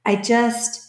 [0.05, 0.86] I just,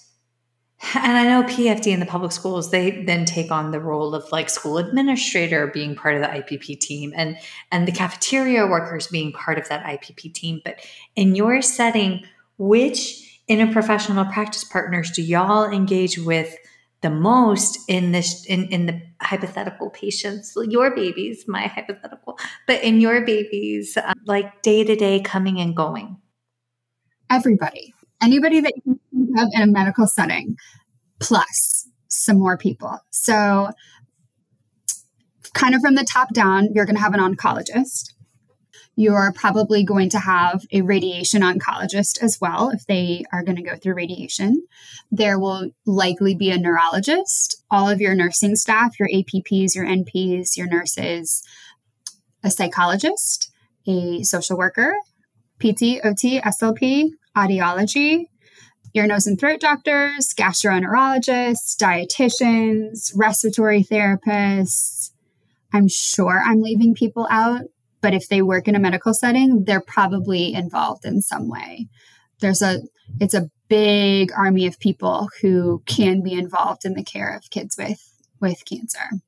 [0.94, 4.32] and I know PFD in the public schools, they then take on the role of
[4.32, 7.38] like school administrator being part of the IPP team and
[7.72, 10.62] and the cafeteria workers being part of that IPP team.
[10.64, 10.80] But
[11.16, 12.24] in your setting,
[12.60, 16.56] which interprofessional practice partners do y'all engage with
[17.02, 22.38] the most in this in, in the hypothetical patients, your babies, my hypothetical,
[22.68, 26.18] but in your babies, um, like day to day coming and going?
[27.32, 29.00] Everybody anybody that you
[29.40, 30.56] of in a medical setting,
[31.20, 33.00] plus some more people.
[33.12, 33.70] So,
[35.54, 38.14] kind of from the top down, you're going to have an oncologist.
[38.96, 43.62] You're probably going to have a radiation oncologist as well if they are going to
[43.62, 44.66] go through radiation.
[45.12, 50.58] There will likely be a neurologist, all of your nursing staff, your APPs, your NPs,
[50.58, 51.44] your nurses,
[52.44, 53.52] a psychologist,
[53.88, 54.96] a social worker,
[55.60, 58.26] PT, OT, SLP, audiology,
[58.98, 65.12] ear, nose, and throat doctors, gastroenterologists, dietitians, respiratory therapists.
[65.74, 67.62] I'm sure I'm leaving people out,
[68.02, 71.88] but if they work in a medical setting, they're probably involved in some way.
[72.40, 72.82] There's a
[73.20, 77.78] it's a big army of people who can be involved in the care of kids
[77.78, 78.02] with
[78.40, 79.22] with cancer.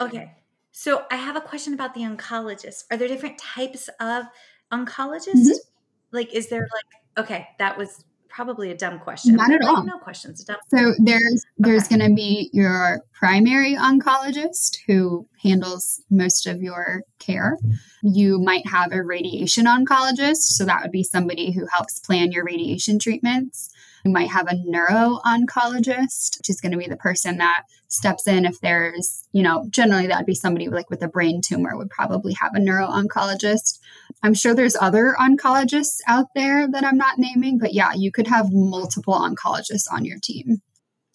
[0.00, 0.32] Okay.
[0.72, 2.84] So I have a question about the oncologist.
[2.90, 4.24] Are there different types of
[4.72, 5.34] oncologists?
[5.34, 5.68] Mm-hmm.
[6.10, 9.36] Like is there like okay, that was probably a dumb question.
[9.36, 9.84] Not at like, all.
[9.84, 10.42] No questions.
[10.44, 10.56] Dumb.
[10.68, 11.96] So there's there's okay.
[11.96, 17.56] going to be your primary oncologist who handles most of your care.
[18.02, 22.44] You might have a radiation oncologist, so that would be somebody who helps plan your
[22.44, 23.70] radiation treatments.
[24.04, 28.28] You might have a neuro oncologist, which is going to be the person that steps
[28.28, 31.76] in if there's, you know, generally that would be somebody like with a brain tumor
[31.76, 33.78] would probably have a neuro oncologist.
[34.22, 38.26] I'm sure there's other oncologists out there that I'm not naming, but yeah, you could
[38.26, 40.60] have multiple oncologists on your team.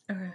[0.09, 0.31] Okay.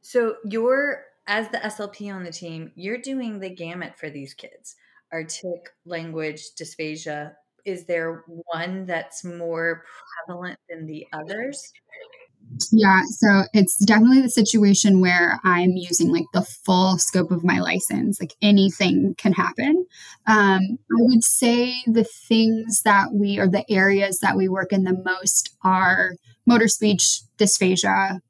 [0.00, 4.74] So you're as the SLP on the team, you're doing the gamut for these kids.
[5.12, 9.84] Artic, language, dysphagia, is there one that's more
[10.26, 11.72] prevalent than the others?
[12.72, 17.60] Yeah, so it's definitely the situation where I'm using like the full scope of my
[17.60, 18.20] license.
[18.20, 19.86] Like anything can happen.
[20.26, 24.84] Um, I would say the things that we or the areas that we work in
[24.84, 28.20] the most are motor speech dysphagia,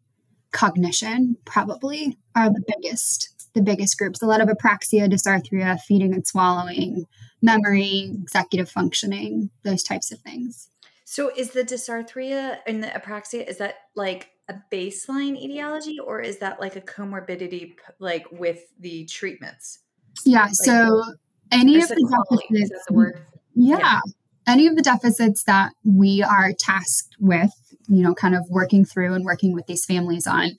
[0.52, 4.22] cognition, probably are the biggest the biggest groups.
[4.22, 7.04] A lot of apraxia, dysarthria, feeding and swallowing,
[7.42, 10.68] memory, executive functioning, those types of things.
[11.04, 16.38] So is the dysarthria and the apraxia is that like a baseline etiology or is
[16.38, 19.80] that like a comorbidity like with the treatments?
[20.24, 21.02] Yeah, like, so
[21.50, 23.20] any of the deficits, the word?
[23.54, 24.00] Yeah, yeah.
[24.46, 27.50] Any of the deficits that we are tasked with,
[27.88, 30.52] you know, kind of working through and working with these families on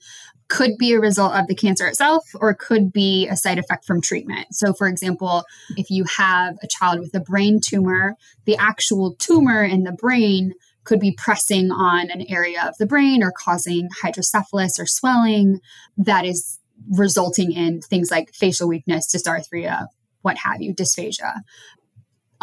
[0.52, 4.02] could be a result of the cancer itself or could be a side effect from
[4.02, 4.46] treatment.
[4.50, 5.44] So, for example,
[5.78, 10.52] if you have a child with a brain tumor, the actual tumor in the brain
[10.84, 15.60] could be pressing on an area of the brain or causing hydrocephalus or swelling
[15.96, 16.58] that is
[16.90, 19.86] resulting in things like facial weakness, dysarthria,
[20.20, 21.40] what have you, dysphagia.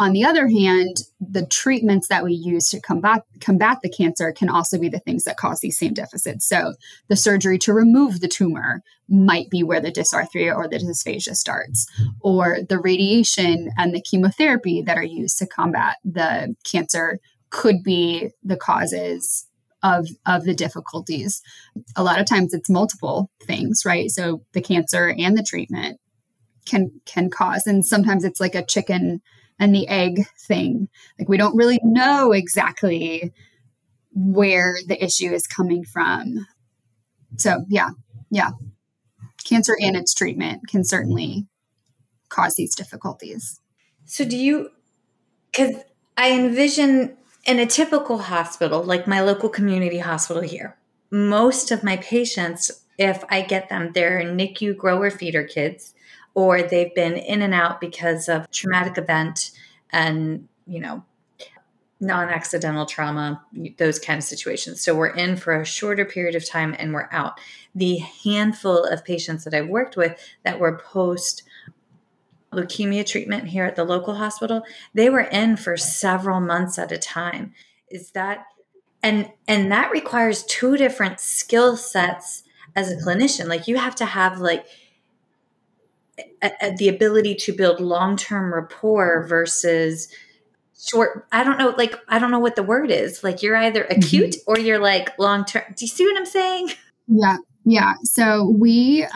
[0.00, 4.48] On the other hand, the treatments that we use to combat combat the cancer can
[4.48, 6.48] also be the things that cause these same deficits.
[6.48, 6.72] So
[7.08, 11.86] the surgery to remove the tumor might be where the dysarthria or the dysphagia starts,
[12.22, 17.18] or the radiation and the chemotherapy that are used to combat the cancer
[17.50, 19.46] could be the causes
[19.82, 21.42] of of the difficulties.
[21.94, 24.10] A lot of times it's multiple things, right?
[24.10, 26.00] So the cancer and the treatment
[26.64, 29.20] can can cause and sometimes it's like a chicken
[29.60, 30.88] and the egg thing.
[31.18, 33.32] Like we don't really know exactly
[34.12, 36.46] where the issue is coming from.
[37.36, 37.90] So, yeah,
[38.30, 38.50] yeah.
[39.44, 41.46] Cancer and its treatment can certainly
[42.28, 43.60] cause these difficulties.
[44.06, 44.70] So, do you,
[45.52, 45.76] because
[46.16, 50.76] I envision in a typical hospital, like my local community hospital here,
[51.10, 55.94] most of my patients, if I get them, they're NICU grower feeder kids
[56.40, 59.50] or they've been in and out because of traumatic event
[59.90, 61.04] and, you know,
[62.00, 63.44] non-accidental trauma,
[63.76, 64.80] those kind of situations.
[64.80, 67.38] So we're in for a shorter period of time and we're out.
[67.74, 71.42] The handful of patients that I've worked with that were post
[72.54, 74.62] leukemia treatment here at the local hospital,
[74.94, 77.52] they were in for several months at a time.
[77.90, 78.46] Is that
[79.02, 83.46] and and that requires two different skill sets as a clinician.
[83.46, 84.64] Like you have to have like
[86.42, 90.08] a, the ability to build long-term rapport versus
[90.82, 93.22] short i don't know like i don't know what the word is.
[93.22, 94.00] Like you're either mm-hmm.
[94.00, 94.50] acute mm-hmm.
[94.50, 96.70] or you're like long term do you see what i'm saying?
[97.06, 97.94] Yeah yeah.
[98.04, 99.06] So we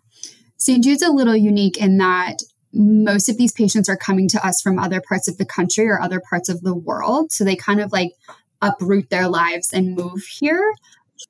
[0.57, 2.37] st jude's a little unique in that
[2.72, 6.01] most of these patients are coming to us from other parts of the country or
[6.01, 7.33] other parts of the world.
[7.33, 8.12] So they kind of like
[8.61, 10.74] uproot their lives and move here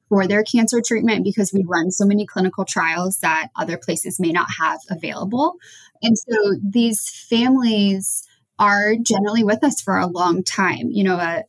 [0.09, 4.31] for their cancer treatment because we run so many clinical trials that other places may
[4.31, 5.55] not have available.
[6.03, 8.27] And so these families
[8.59, 10.91] are generally with us for a long time.
[10.91, 11.43] You know, uh,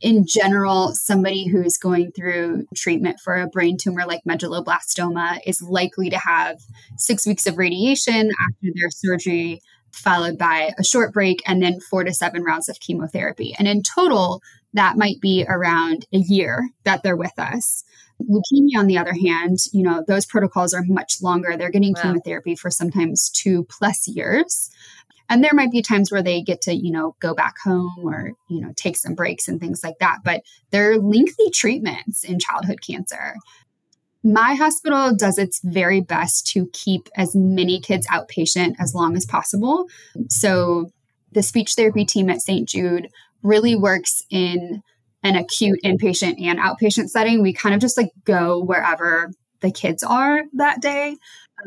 [0.00, 6.08] in general, somebody who's going through treatment for a brain tumor like medulloblastoma is likely
[6.08, 6.58] to have
[6.96, 9.60] six weeks of radiation after their surgery
[9.92, 13.54] followed by a short break, and then four to seven rounds of chemotherapy.
[13.58, 14.40] And in total,
[14.72, 17.84] that might be around a year that they're with us.
[18.22, 21.56] Leukemia, on the other hand, you know, those protocols are much longer.
[21.56, 22.02] They're getting wow.
[22.02, 24.70] chemotherapy for sometimes two plus years.
[25.28, 28.32] And there might be times where they get to, you know, go back home or,
[28.48, 30.18] you know, take some breaks and things like that.
[30.24, 33.36] But they're lengthy treatments in childhood cancer.
[34.22, 39.24] My hospital does its very best to keep as many kids outpatient as long as
[39.24, 39.86] possible.
[40.28, 40.90] So
[41.32, 42.68] the speech therapy team at St.
[42.68, 43.08] Jude
[43.42, 44.82] really works in
[45.22, 47.42] an acute inpatient and outpatient setting.
[47.42, 49.30] We kind of just like go wherever
[49.60, 51.16] the kids are that day.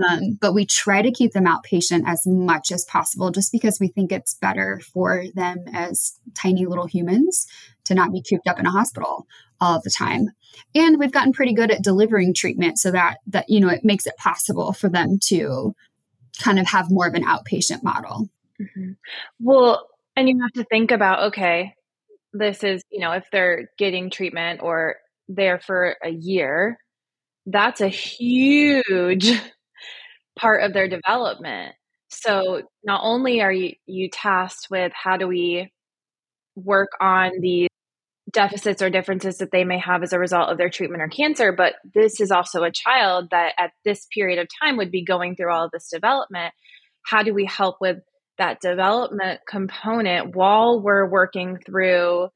[0.04, 3.90] Um, but we try to keep them outpatient as much as possible just because we
[3.90, 7.46] think it's better for them as tiny little humans
[7.84, 9.28] to not be cooped up in a hospital
[9.62, 10.30] all the time.
[10.74, 14.08] And we've gotten pretty good at delivering treatment so that that you know it makes
[14.08, 15.76] it possible for them to
[16.42, 18.30] kind of have more of an outpatient model.
[18.60, 18.92] Mm-hmm.
[19.40, 21.74] Well, and you have to think about okay,
[22.34, 24.96] this is, you know, if they're getting treatment or
[25.28, 26.78] there for a year,
[27.46, 29.32] that's a huge
[30.40, 31.76] part of their development.
[32.10, 35.72] So not only are you, you tasked with how do we
[36.56, 37.68] work on the
[38.32, 41.52] deficits or differences that they may have as a result of their treatment or cancer,
[41.52, 45.36] but this is also a child that at this period of time would be going
[45.36, 46.54] through all of this development.
[47.04, 47.98] How do we help with
[48.38, 52.30] that development component while we're working through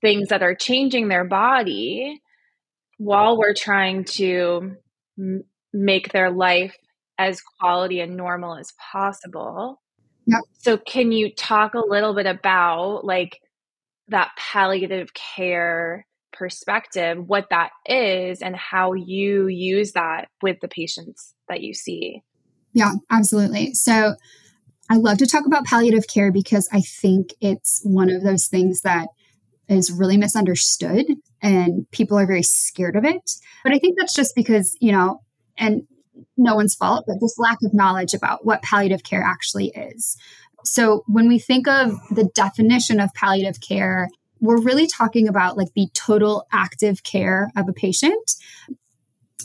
[0.00, 2.20] things that are changing their body
[2.98, 4.76] while we're trying to
[5.18, 6.76] m- make their life
[7.18, 9.80] as quality and normal as possible.
[10.26, 10.40] Yep.
[10.58, 13.40] So can you talk a little bit about like
[14.08, 21.34] that palliative care perspective, what that is and how you use that with the patients
[21.48, 22.22] that you see?
[22.72, 23.74] Yeah, absolutely.
[23.74, 24.14] So
[24.90, 28.82] I love to talk about palliative care because I think it's one of those things
[28.82, 29.08] that
[29.68, 31.06] is really misunderstood
[31.40, 33.32] and people are very scared of it.
[33.62, 35.20] But I think that's just because, you know,
[35.56, 35.86] and
[36.36, 40.16] no one's fault, but this lack of knowledge about what palliative care actually is.
[40.64, 44.08] So when we think of the definition of palliative care,
[44.40, 48.34] we're really talking about like the total active care of a patient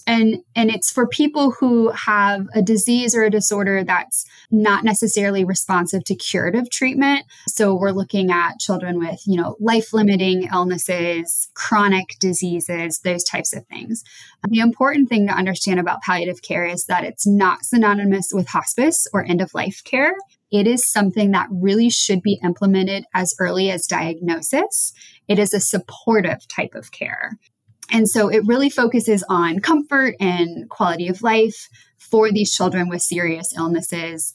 [0.08, 5.44] and and it's for people who have a disease or a disorder that's not necessarily
[5.44, 11.50] responsive to curative treatment so we're looking at children with you know life limiting illnesses
[11.54, 14.04] chronic diseases those types of things
[14.50, 19.08] the important thing to understand about palliative care is that it's not synonymous with hospice
[19.14, 20.14] or end of life care
[20.52, 24.94] it is something that really should be implemented as early as diagnosis.
[25.28, 27.38] It is a supportive type of care.
[27.92, 33.02] And so it really focuses on comfort and quality of life for these children with
[33.02, 34.34] serious illnesses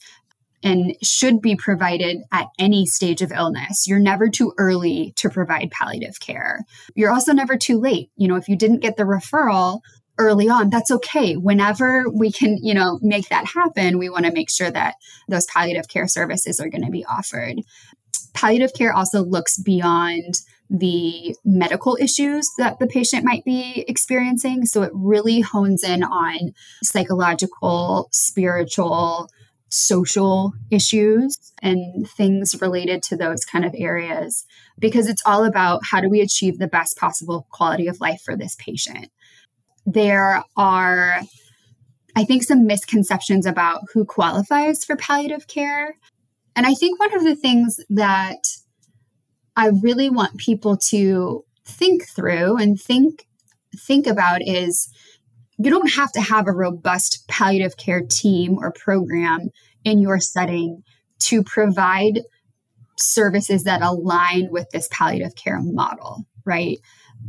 [0.63, 3.87] and should be provided at any stage of illness.
[3.87, 6.61] You're never too early to provide palliative care.
[6.95, 8.09] You're also never too late.
[8.15, 9.81] You know, if you didn't get the referral
[10.17, 11.35] early on, that's okay.
[11.35, 14.95] Whenever we can, you know, make that happen, we want to make sure that
[15.27, 17.57] those palliative care services are going to be offered.
[18.33, 20.39] Palliative care also looks beyond
[20.69, 24.65] the medical issues that the patient might be experiencing.
[24.65, 26.53] So it really hones in on
[26.83, 29.29] psychological, spiritual,
[29.69, 34.45] social issues and things related to those kind of areas
[34.79, 38.37] because it's all about how do we achieve the best possible quality of life for
[38.37, 39.09] this patient.
[39.85, 41.21] There are
[42.15, 45.97] I think some misconceptions about who qualifies for palliative care.
[46.55, 48.37] And I think one of the things that
[49.55, 53.25] I really want people to think through and think
[53.77, 54.89] think about is
[55.57, 59.49] you don't have to have a robust palliative care team or program
[59.83, 60.83] in your setting
[61.19, 62.21] to provide
[62.97, 66.79] services that align with this palliative care model, right?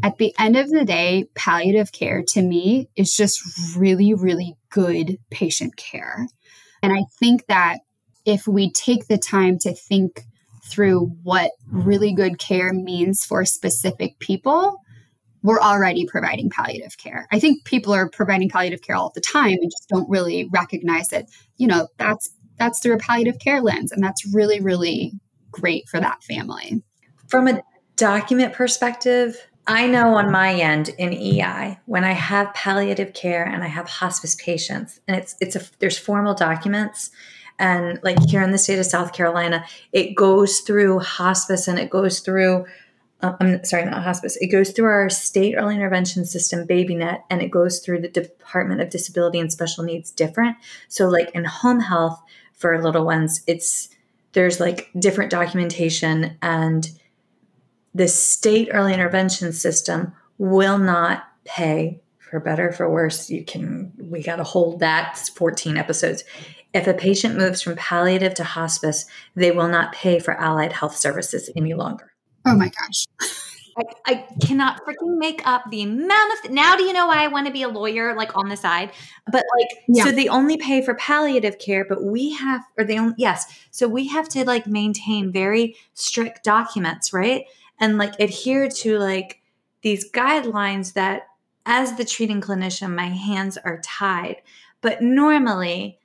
[0.03, 3.41] At the end of the day, palliative care to me is just
[3.77, 6.29] really, really good patient care.
[6.83, 7.79] And I think that
[8.25, 10.23] if we take the time to think
[10.69, 14.81] through what really good care means for specific people,
[15.43, 17.29] we're already providing palliative care.
[17.31, 21.09] I think people are providing palliative care all the time and just don't really recognize
[21.09, 25.13] that, you know, that's that's through a palliative care lens and that's really really
[25.51, 26.83] great for that family.
[27.29, 27.63] From a
[27.97, 29.37] document perspective,
[29.67, 33.89] I know on my end in EI when I have palliative care and I have
[33.89, 37.11] hospice patients and it's it's a there's formal documents
[37.59, 41.91] and like here in the state of South Carolina, it goes through hospice and it
[41.91, 42.67] goes through,
[43.23, 47.41] uh, I'm sorry, not hospice, it goes through our state early intervention system, BabyNet, and
[47.41, 50.57] it goes through the Department of Disability and Special Needs different.
[50.89, 52.21] So, like in home health,
[52.57, 53.91] for little ones, it's
[54.33, 56.91] there's like different documentation and
[57.95, 63.31] the state early intervention system will not pay for better for worse.
[63.31, 65.19] You can we got to hold that.
[65.35, 66.25] 14 episodes
[66.77, 70.97] if a patient moves from palliative to hospice they will not pay for allied health
[70.97, 72.13] services any longer
[72.45, 73.07] oh my gosh
[73.79, 76.43] I, I, cannot freaking make up the amount of.
[76.43, 78.57] Th- now, do you know why I want to be a lawyer, like on the
[78.57, 78.91] side?
[79.31, 80.05] But like, yeah.
[80.05, 83.45] so they only pay for palliative care, but we have, or they only, yes.
[83.71, 87.45] So we have to like maintain very strict documents, right?
[87.79, 89.43] And like adhere to like
[89.83, 91.29] these guidelines that,
[91.67, 94.37] as the treating clinician, my hands are tied.
[94.81, 95.99] But normally,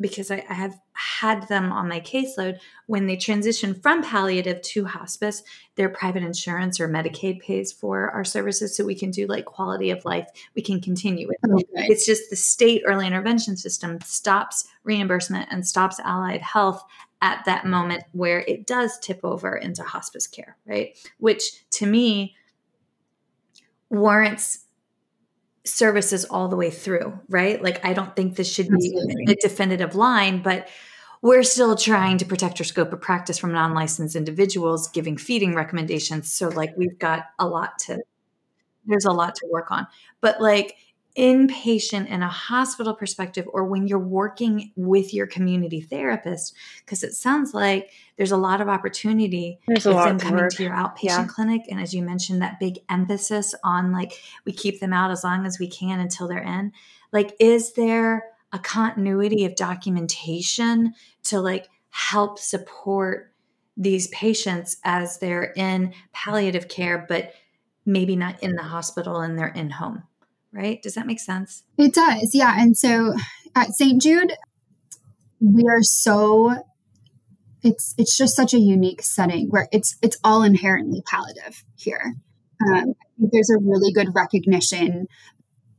[0.00, 2.58] because I, I, have had them on my caseload.
[2.86, 5.42] When they transition from palliative to hospice
[5.76, 9.90] their private insurance or medicaid pays for our services so we can do like quality
[9.90, 10.28] of life.
[10.54, 11.38] We can continue it.
[11.44, 11.86] Okay.
[11.88, 16.84] it's just the state early intervention system stops reimbursement and stops allied health
[17.22, 20.96] at that moment where it does tip over into hospice care right?
[21.18, 22.34] Which to me
[23.90, 24.66] warrants
[25.64, 27.62] services all the way through, right?
[27.62, 30.68] Like, I don't think this should be a definitive line, but
[31.22, 35.54] we're still trying to protect our scope of practice from non licensed individuals giving feeding
[35.54, 36.32] recommendations.
[36.32, 38.02] So, like, we've got a lot to,
[38.86, 39.86] there's a lot to work on.
[40.20, 40.76] But, like,
[41.20, 47.12] inpatient in a hospital perspective or when you're working with your community therapist because it
[47.12, 50.50] sounds like there's a lot of opportunity there's a lot coming work.
[50.50, 51.26] to your outpatient yeah.
[51.26, 55.22] clinic and as you mentioned that big emphasis on like we keep them out as
[55.22, 56.72] long as we can until they're in
[57.12, 63.30] like is there a continuity of documentation to like help support
[63.76, 67.34] these patients as they're in palliative care but
[67.84, 70.02] maybe not in the hospital and they're in home
[70.52, 70.82] right?
[70.82, 71.64] Does that make sense?
[71.78, 72.54] It does, yeah.
[72.58, 73.14] And so
[73.54, 74.00] at St.
[74.00, 74.32] Jude,
[75.40, 76.54] we are so
[77.62, 82.14] it's it's just such a unique setting where it's it's all inherently palliative here.
[82.66, 85.06] Um, there's a really good recognition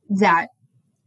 [0.09, 0.47] that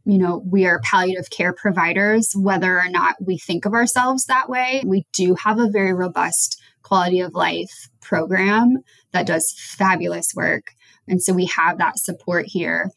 [0.05, 4.49] you know we are palliative care providers, whether or not we think of ourselves that
[4.49, 4.83] way.
[4.85, 8.77] We do have a very robust quality of life program
[9.11, 10.71] that does fabulous work,
[11.07, 12.91] and so we have that support here.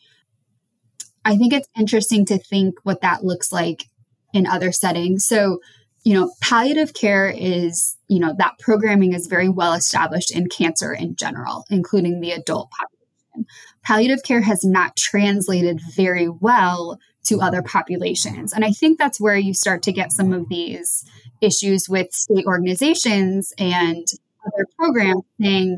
[1.29, 3.85] I think it's interesting to think what that looks like
[4.33, 5.27] in other settings.
[5.27, 5.59] So,
[6.03, 10.91] you know, palliative care is, you know, that programming is very well established in cancer
[10.91, 13.53] in general, including the adult population.
[13.85, 18.55] Palliative care has not translated very well to other populations.
[18.55, 21.05] And I think that's where you start to get some of these
[21.43, 24.07] issues with state organizations and
[24.47, 25.77] other programs saying,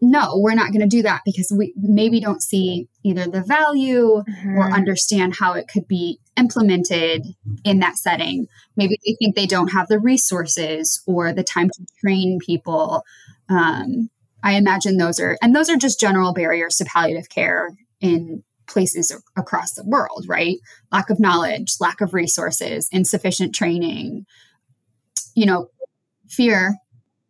[0.00, 4.22] no, we're not going to do that because we maybe don't see either the value
[4.28, 4.56] mm-hmm.
[4.56, 7.26] or understand how it could be implemented
[7.64, 8.46] in that setting.
[8.76, 13.04] Maybe they think they don't have the resources or the time to train people.
[13.50, 14.08] Um,
[14.42, 19.14] I imagine those are, and those are just general barriers to palliative care in places
[19.36, 20.56] across the world, right?
[20.92, 24.24] Lack of knowledge, lack of resources, insufficient training,
[25.34, 25.68] you know,
[26.28, 26.76] fear,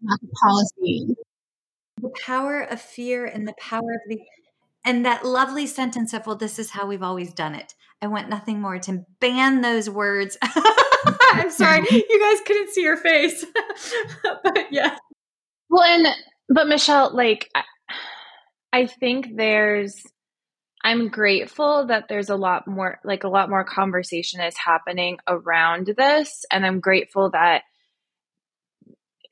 [0.02, 1.16] lack of policy,
[2.00, 4.20] the power of fear and the power of the
[4.84, 7.74] and that lovely sentence of well this is how we've always done it.
[8.02, 10.38] I want nothing more to ban those words.
[10.42, 13.44] I'm sorry you guys couldn't see your face.
[14.22, 14.96] But yeah.
[15.68, 16.06] Well and
[16.48, 17.62] but michelle like I,
[18.72, 20.02] I think there's
[20.82, 25.92] i'm grateful that there's a lot more like a lot more conversation is happening around
[25.96, 27.62] this and i'm grateful that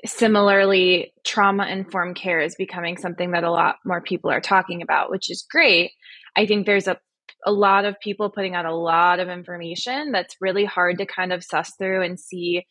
[0.05, 5.11] similarly, trauma informed care is becoming something that a lot more people are talking about,
[5.11, 5.92] which is great.
[6.36, 6.99] I think there's a
[7.46, 11.32] a lot of people putting out a lot of information that's really hard to kind
[11.32, 12.66] of suss through and see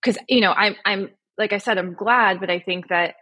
[0.00, 3.14] because you know I'm I'm like I said I'm glad but I think that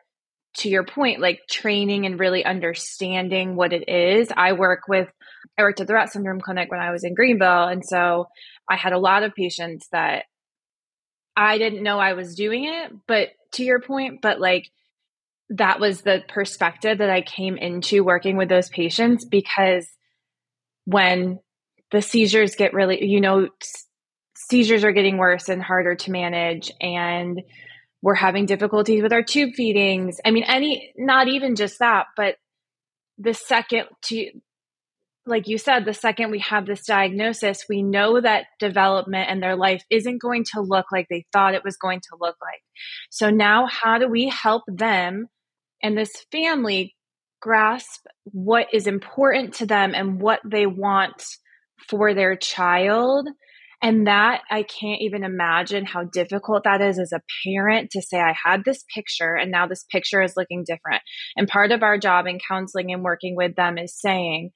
[0.59, 5.09] to your point like training and really understanding what it is I work with
[5.59, 8.27] I worked at the Rett syndrome clinic when I was in Greenville and so
[8.69, 10.25] I had a lot of patients that
[11.37, 14.71] I didn't know I was doing it, but to your point, but like
[15.51, 19.87] that was the perspective that I came into working with those patients because
[20.85, 21.39] when
[21.93, 23.49] the seizures get really, you know,
[24.37, 27.43] seizures are getting worse and harder to manage and
[28.03, 30.21] we're having difficulties with our tube feedings.
[30.25, 32.37] I mean, any, not even just that, but
[33.19, 34.31] the second to
[35.27, 39.57] like you said, the second we have this diagnosis, we know that development and their
[39.57, 42.63] life isn't going to look like they thought it was going to look like.
[43.11, 45.27] So now, how do we help them
[45.83, 46.95] and this family
[47.41, 51.25] grasp what is important to them and what they want
[51.89, 53.29] for their child?
[53.83, 58.19] And that I can't even imagine how difficult that is as a parent to say,
[58.19, 61.03] I had this picture and now this picture is looking different.
[61.37, 64.53] And part of our job in counseling and working with them is saying,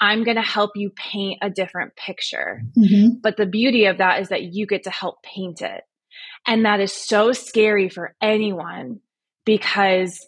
[0.00, 2.62] I'm going to help you paint a different picture.
[2.76, 3.20] Mm-hmm.
[3.22, 5.82] But the beauty of that is that you get to help paint it.
[6.46, 9.00] And that is so scary for anyone
[9.44, 10.26] because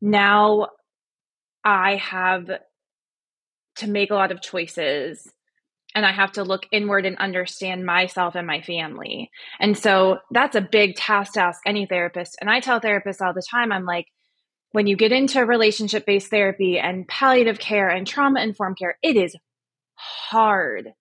[0.00, 0.68] now
[1.64, 2.48] I have
[3.76, 5.30] to make a lot of choices
[5.94, 9.30] and I have to look inward and understand myself and my family.
[9.58, 12.36] And so that's a big task to ask any therapist.
[12.40, 14.06] And I tell therapists all the time, I'm like,
[14.72, 19.16] when you get into relationship based therapy and palliative care and trauma informed care, it
[19.16, 19.34] is
[19.94, 20.92] hard.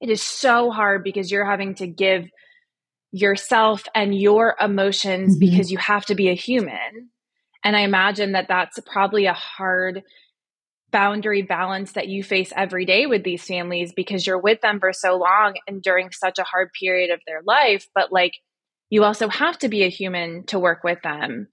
[0.00, 2.28] It is so hard because you're having to give
[3.12, 5.40] yourself and your emotions mm-hmm.
[5.40, 7.10] because you have to be a human.
[7.64, 10.02] And I imagine that that's probably a hard
[10.92, 14.92] boundary balance that you face every day with these families because you're with them for
[14.92, 17.88] so long and during such a hard period of their life.
[17.94, 18.34] But like,
[18.88, 21.48] you also have to be a human to work with them.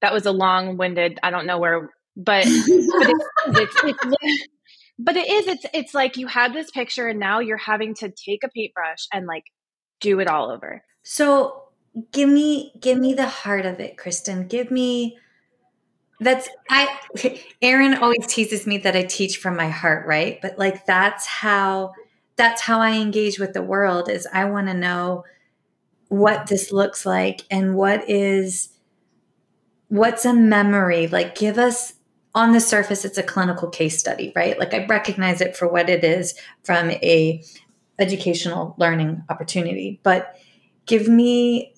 [0.00, 4.48] That was a long winded, I don't know where, but, but it's, it's, it's,
[4.98, 8.10] but it is, it's, it's like you had this picture and now you're having to
[8.10, 9.44] take a paintbrush and like
[10.00, 10.82] do it all over.
[11.02, 11.64] So
[12.12, 14.48] give me, give me the heart of it, Kristin.
[14.48, 15.18] Give me,
[16.20, 16.98] that's I
[17.62, 20.40] Erin always teases me that I teach from my heart, right?
[20.42, 21.92] But like that's how
[22.36, 25.24] that's how I engage with the world is I want to know
[26.08, 28.70] what this looks like and what is
[29.88, 31.06] what's a memory?
[31.06, 31.94] Like give us
[32.34, 34.58] on the surface it's a clinical case study right?
[34.58, 37.42] Like i recognize it for what it is from a
[37.98, 40.36] educational learning opportunity but
[40.86, 41.74] give me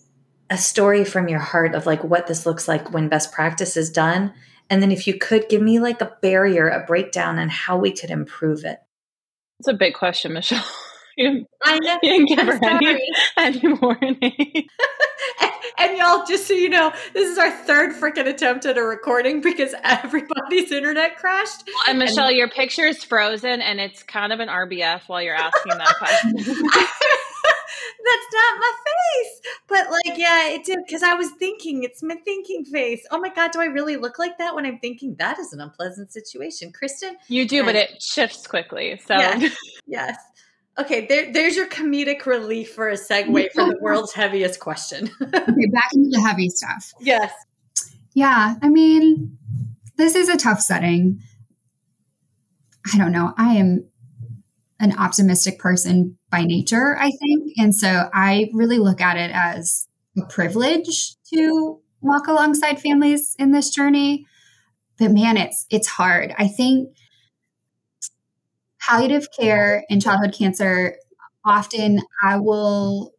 [0.50, 3.90] a story from your heart of like what this looks like when best practice is
[3.90, 4.34] done.
[4.68, 7.92] And then if you could give me like a barrier a breakdown and how we
[7.92, 8.80] could improve it.
[9.60, 10.64] It's a big question michelle
[11.20, 11.98] you, I know.
[12.02, 13.00] You didn't give her any,
[13.36, 14.68] any warning.
[15.78, 19.40] and y'all, just so you know, this is our third freaking attempt at a recording
[19.40, 21.64] because everybody's internet crashed.
[21.66, 25.22] Well, and Michelle, and- your picture is frozen and it's kind of an RBF while
[25.22, 26.34] you're asking that question.
[28.02, 29.40] That's not my face.
[29.68, 33.06] But like, yeah, it did because I was thinking it's my thinking face.
[33.10, 35.60] Oh my God, do I really look like that when I'm thinking that is an
[35.60, 36.72] unpleasant situation?
[36.72, 37.12] Kristin?
[37.28, 38.98] You do, and- but it shifts quickly.
[39.06, 39.54] So yes.
[39.86, 40.16] yes.
[40.80, 45.10] Okay, there, there's your comedic relief for a segue for the world's heaviest question.
[45.22, 46.92] okay, back into the heavy stuff.
[47.00, 47.32] Yes.
[48.14, 49.36] Yeah, I mean,
[49.96, 51.20] this is a tough setting.
[52.92, 53.34] I don't know.
[53.36, 53.84] I am
[54.80, 57.52] an optimistic person by nature, I think.
[57.58, 63.52] And so I really look at it as a privilege to walk alongside families in
[63.52, 64.26] this journey.
[64.98, 66.34] But man, it's it's hard.
[66.38, 66.96] I think
[68.90, 70.96] palliative care in childhood cancer,
[71.44, 73.12] often I will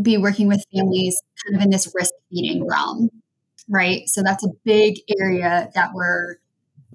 [0.00, 3.08] be working with families kind of in this risk feeding realm,
[3.68, 4.08] right?
[4.08, 6.36] So that's a big area that we're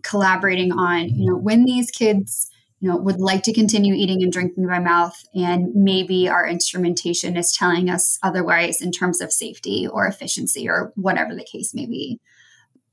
[0.03, 1.09] collaborating on.
[1.09, 4.79] You know, when these kids, you know, would like to continue eating and drinking by
[4.79, 10.67] mouth, and maybe our instrumentation is telling us otherwise in terms of safety or efficiency
[10.67, 12.19] or whatever the case may be.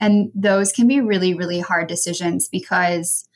[0.00, 3.28] And those can be really, really hard decisions because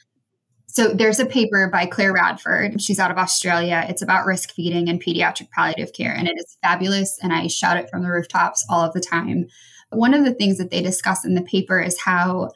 [0.76, 2.82] so there's a paper by Claire Radford.
[2.82, 3.86] She's out of Australia.
[3.88, 7.18] It's about risk feeding and pediatric palliative care, and it is fabulous.
[7.22, 9.46] And I shout it from the rooftops all of the time.
[9.88, 12.50] One of the things that they discuss in the paper is how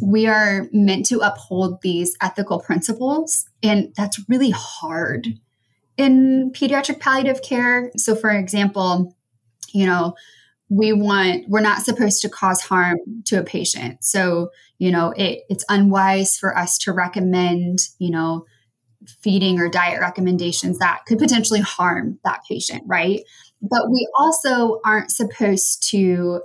[0.00, 5.28] we are meant to uphold these ethical principles, and that's really hard
[5.98, 7.90] in pediatric palliative care.
[7.98, 9.14] So, for example,
[9.74, 10.14] you know,
[10.68, 14.04] we want we're not supposed to cause harm to a patient.
[14.04, 18.44] So you know it, it's unwise for us to recommend you know
[19.06, 23.22] feeding or diet recommendations that could potentially harm that patient right?
[23.62, 26.42] But we also aren't supposed to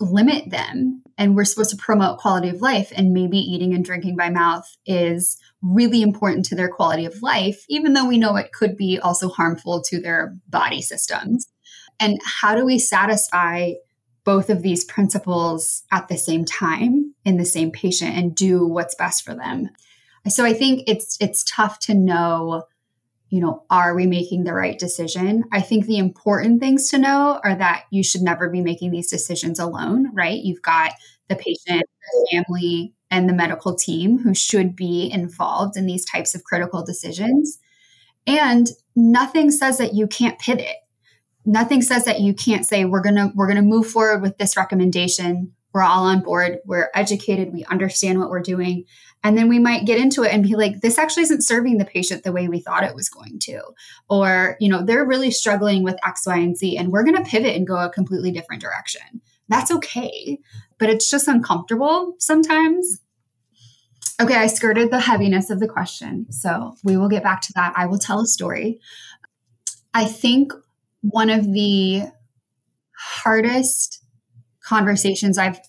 [0.00, 4.16] limit them and we're supposed to promote quality of life and maybe eating and drinking
[4.16, 8.52] by mouth is really important to their quality of life even though we know it
[8.52, 11.46] could be also harmful to their body systems
[12.00, 13.72] and how do we satisfy
[14.24, 18.94] both of these principles at the same time in the same patient and do what's
[18.94, 19.70] best for them?
[20.28, 22.64] So I think it's it's tough to know,
[23.28, 25.44] you know, are we making the right decision?
[25.52, 29.08] I think the important things to know are that you should never be making these
[29.08, 30.42] decisions alone, right?
[30.42, 30.92] You've got
[31.28, 31.82] the patient,
[32.12, 36.84] the family, and the medical team who should be involved in these types of critical
[36.84, 37.58] decisions.
[38.26, 40.76] And nothing says that you can't pivot
[41.46, 44.36] nothing says that you can't say we're going to we're going to move forward with
[44.38, 48.86] this recommendation we're all on board, we're educated, we understand what we're doing.
[49.22, 51.84] And then we might get into it and be like, this actually isn't serving the
[51.84, 53.60] patient the way we thought it was going to.
[54.08, 57.30] Or, you know, they're really struggling with X, Y, and Z, and we're going to
[57.30, 59.20] pivot and go a completely different direction.
[59.48, 60.38] That's okay.
[60.78, 63.02] But it's just uncomfortable sometimes.
[64.18, 66.32] Okay, I skirted the heaviness of the question.
[66.32, 67.74] So we will get back to that.
[67.76, 68.80] I will tell a story.
[69.92, 70.54] I think
[71.10, 72.02] one of the
[72.98, 74.02] hardest
[74.60, 75.60] conversations I've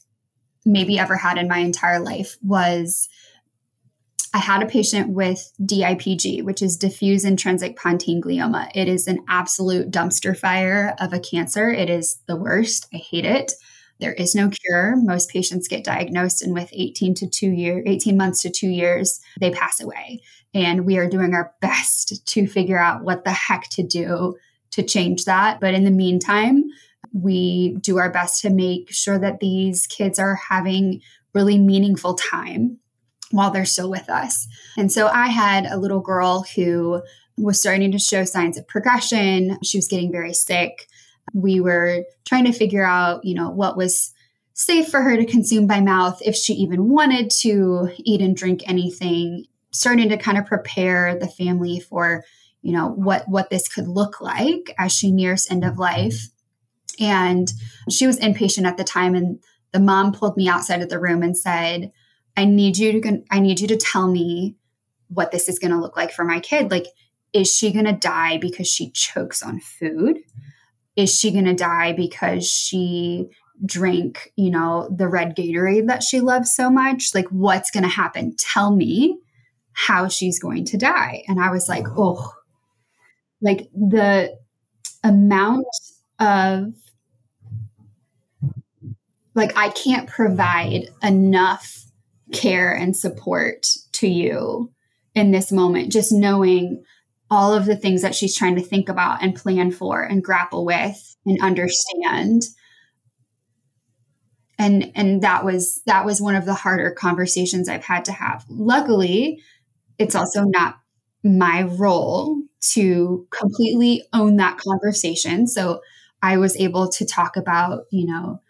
[0.65, 3.07] maybe ever had in my entire life was
[4.33, 8.69] I had a patient with DIPG, which is diffuse intrinsic pontine glioma.
[8.75, 11.69] It is an absolute dumpster fire of a cancer.
[11.69, 12.87] It is the worst.
[12.93, 13.53] I hate it.
[13.99, 14.95] There is no cure.
[14.97, 19.19] Most patients get diagnosed and with 18 to 2 year 18 months to 2 years
[19.39, 20.21] they pass away.
[20.53, 24.35] And we are doing our best to figure out what the heck to do
[24.71, 25.59] to change that.
[25.59, 26.65] But in the meantime,
[27.13, 31.01] we do our best to make sure that these kids are having
[31.33, 32.79] really meaningful time
[33.31, 34.47] while they're still with us.
[34.77, 37.01] And so I had a little girl who
[37.37, 39.57] was starting to show signs of progression.
[39.63, 40.87] She was getting very sick.
[41.33, 44.13] We were trying to figure out, you know, what was
[44.53, 48.63] safe for her to consume by mouth if she even wanted to eat and drink
[48.65, 52.23] anything, starting to kind of prepare the family for,
[52.67, 56.27] you know, what what this could look like as she nears end of life.
[56.99, 57.49] And
[57.89, 59.39] she was inpatient at the time and
[59.71, 61.93] the mom pulled me outside of the room and said,
[62.35, 64.57] I need you to I need you to tell me
[65.07, 66.69] what this is going to look like for my kid.
[66.69, 66.87] Like
[67.31, 70.19] is she going to die because she chokes on food?
[70.97, 73.29] Is she going to die because she
[73.65, 77.15] drank, you know, the red Gatorade that she loves so much?
[77.15, 78.35] Like what's going to happen?
[78.37, 79.19] Tell me
[79.71, 81.23] how she's going to die.
[81.29, 82.33] And I was like, "Oh,
[83.41, 84.37] like the
[85.03, 85.65] amount
[86.19, 86.73] of
[89.35, 91.85] like I can't provide enough
[92.33, 94.71] care and support to you
[95.13, 96.83] in this moment, just knowing
[97.29, 100.65] all of the things that she's trying to think about and plan for and grapple
[100.65, 102.43] with and understand.
[104.57, 108.43] And and that was that was one of the harder conversations i've had to have.
[108.49, 109.39] Luckily
[109.99, 110.77] it's also not
[111.23, 115.79] my role to completely own that conversation so
[116.21, 118.41] i was able to talk about you know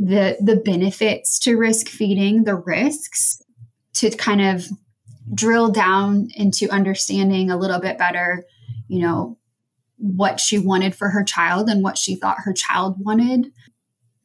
[0.00, 3.42] the the benefits to risk feeding, the risks
[3.92, 4.66] to kind of
[5.34, 8.44] drill down into understanding a little bit better,
[8.88, 9.38] you know,
[9.98, 13.52] what she wanted for her child and what she thought her child wanted.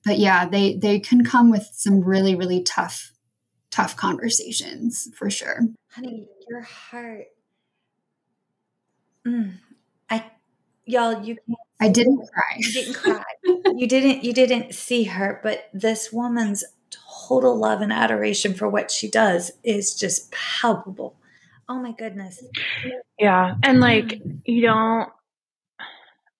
[0.06, 3.12] But yeah, they they can come with some really really tough
[3.70, 5.60] tough conversations for sure.
[5.90, 7.26] Honey, your heart.
[9.26, 9.56] Mm,
[10.10, 10.32] I
[10.86, 11.38] y'all you
[11.80, 12.58] I didn't cry.
[12.58, 13.24] You didn't cry.
[13.76, 16.64] you didn't you didn't see her, but this woman's
[17.28, 21.16] total love and adoration for what she does is just palpable.
[21.68, 22.44] Oh my goodness.
[23.20, 23.56] Yeah.
[23.64, 24.40] And like mm.
[24.46, 25.10] you don't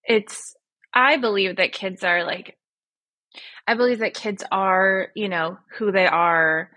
[0.04, 0.56] it's
[0.94, 2.58] I believe that kids are like
[3.68, 6.70] I believe that kids are, you know, who they are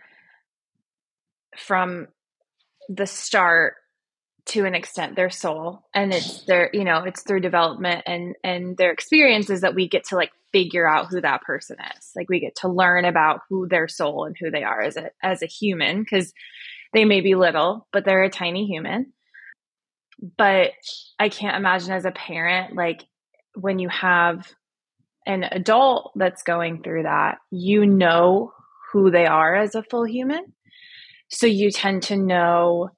[1.57, 2.09] from
[2.89, 3.75] the start
[4.49, 5.85] to an extent their soul.
[5.95, 10.05] And it's their you know it's through development and and their experiences that we get
[10.05, 12.11] to like figure out who that person is.
[12.17, 15.11] Like we get to learn about who their soul and who they are as a
[15.23, 16.33] as a human because
[16.93, 19.13] they may be little but they're a tiny human.
[20.37, 20.73] But
[21.19, 23.05] i can't imagine as a parent like
[23.55, 24.53] when you have
[25.27, 28.53] an adult that's going through that you know
[28.93, 30.53] who they are as a full human.
[31.29, 32.91] So you tend to know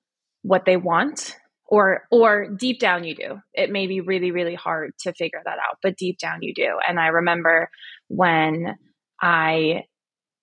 [0.43, 1.37] what they want
[1.71, 3.39] or or deep down you do.
[3.55, 6.79] It may be really really hard to figure that out but deep down you do.
[6.87, 7.71] And i remember
[8.09, 8.77] when
[9.23, 9.85] i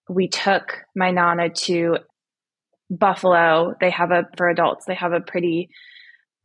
[0.09, 1.97] we took my nana to
[2.89, 3.75] buffalo.
[3.79, 5.69] They have a for adults they have a pretty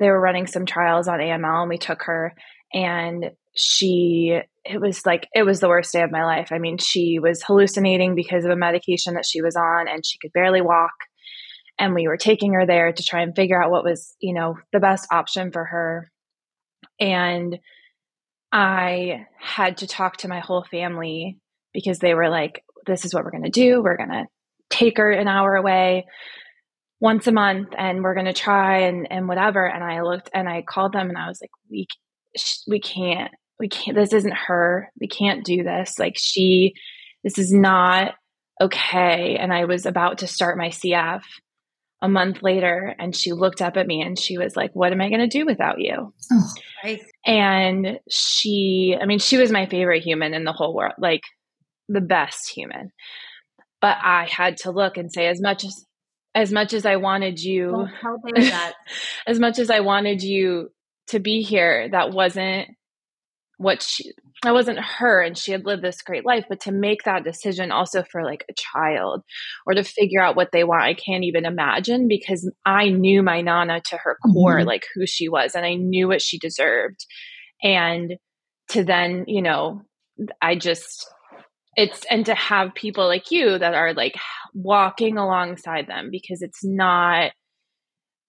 [0.00, 2.34] they were running some trials on aml and we took her.
[2.74, 6.48] And she it was like it was the worst day of my life.
[6.50, 10.18] I mean she was hallucinating because of a medication that she was on and she
[10.18, 10.90] could barely walk
[11.82, 14.56] and we were taking her there to try and figure out what was you know
[14.72, 16.10] the best option for her.
[16.98, 17.58] And
[18.54, 21.38] i had to talk to my whole family
[21.72, 23.82] because they were like this is what we're going to do.
[23.82, 24.26] We're going to
[24.70, 26.06] take her an hour away
[27.00, 29.66] once a month and we're going to try and and whatever.
[29.66, 31.86] And i looked and i called them and i was like we
[32.68, 34.90] we can't we can't this isn't her.
[35.00, 35.98] We can't do this.
[35.98, 36.74] Like she
[37.24, 38.14] this is not
[38.60, 39.36] okay.
[39.36, 41.22] And i was about to start my cf
[42.02, 45.00] a month later and she looked up at me and she was like, What am
[45.00, 46.12] I going to do without you?
[46.32, 46.48] Oh,
[46.84, 47.00] right.
[47.24, 51.22] And she, I mean, she was my favorite human in the whole world, like
[51.88, 52.90] the best human.
[53.80, 55.86] but I had to look and say as much as
[56.34, 58.72] as much as I wanted you well, how that?
[59.26, 60.70] as much as I wanted you
[61.08, 62.68] to be here, that wasn't
[63.58, 64.12] what she
[64.42, 67.70] that wasn't her and she had lived this great life but to make that decision
[67.70, 69.22] also for like a child
[69.66, 73.40] or to figure out what they want i can't even imagine because i knew my
[73.40, 74.66] nana to her core mm-hmm.
[74.68, 77.06] like who she was and i knew what she deserved
[77.62, 78.14] and
[78.68, 79.82] to then you know
[80.40, 81.06] i just
[81.74, 84.14] it's and to have people like you that are like
[84.54, 87.32] walking alongside them because it's not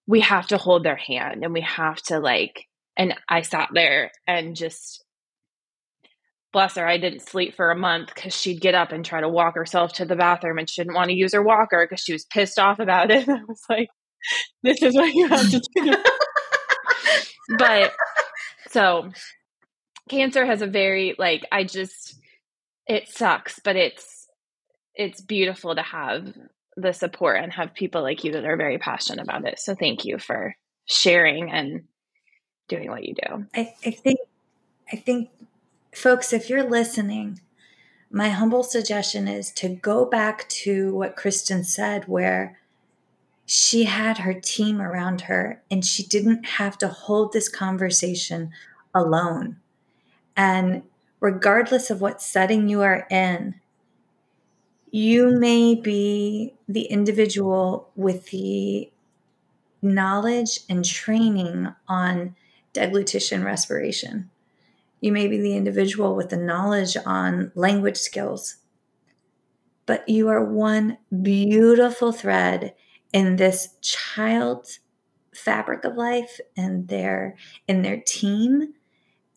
[0.06, 2.64] we have to hold their hand and we have to like
[2.96, 5.03] and i sat there and just
[6.54, 9.28] bless her i didn't sleep for a month because she'd get up and try to
[9.28, 12.14] walk herself to the bathroom and she didn't want to use her walker because she
[12.14, 13.88] was pissed off about it i was like
[14.62, 15.94] this is what you have to do
[17.58, 17.92] but
[18.70, 19.10] so
[20.08, 22.14] cancer has a very like i just
[22.86, 24.28] it sucks, but it's
[24.94, 26.32] it's beautiful to have
[26.76, 29.58] the support and have people like you that are very passionate about it.
[29.58, 30.54] So thank you for
[30.86, 31.84] sharing and
[32.68, 33.46] doing what you do.
[33.54, 34.18] I, I think
[34.92, 35.30] I think
[35.94, 37.40] folks, if you're listening,
[38.10, 42.58] my humble suggestion is to go back to what Kristin said, where
[43.46, 48.50] she had her team around her and she didn't have to hold this conversation
[48.94, 49.56] alone.
[50.36, 50.82] And
[51.20, 53.56] regardless of what setting you are in,
[54.90, 58.90] you may be the individual with the
[59.82, 62.36] knowledge and training on
[62.72, 64.30] deglutition respiration.
[65.04, 68.56] You may be the individual with the knowledge on language skills.
[69.84, 72.72] But you are one beautiful thread
[73.12, 74.80] in this child's
[75.34, 77.36] fabric of life and their
[77.68, 78.72] in their team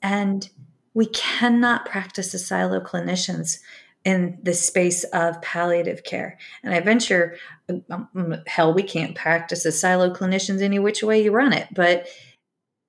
[0.01, 0.49] and
[0.93, 3.57] we cannot practice as silo clinicians
[4.05, 6.37] in the space of palliative care.
[6.63, 7.35] And I venture,
[7.67, 7.83] um,
[8.15, 11.67] um, hell, we can't practice as silo clinicians any which way you run it.
[11.73, 12.07] But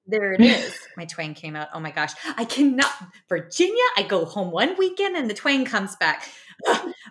[0.07, 0.88] there it is.
[0.99, 1.69] My twang came out.
[1.73, 2.13] Oh my gosh.
[2.37, 2.93] I cannot,
[3.29, 6.29] Virginia, I go home one weekend and the twang comes back.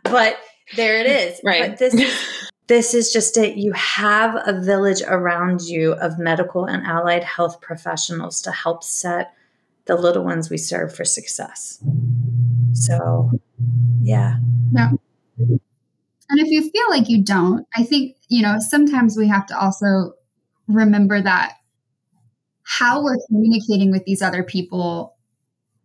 [0.04, 0.38] but
[0.76, 1.40] there it is.
[1.44, 1.70] Right.
[1.70, 3.58] But this is, this is just it.
[3.58, 9.34] You have a village around you of medical and allied health professionals to help set
[9.86, 11.82] the little ones we serve for success.
[12.74, 13.32] So,
[14.02, 14.36] yeah.
[14.74, 14.92] Yeah.
[15.40, 19.58] And if you feel like you don't, I think, you know, sometimes we have to
[19.58, 20.12] also
[20.68, 21.54] remember that
[22.68, 25.15] how we're communicating with these other people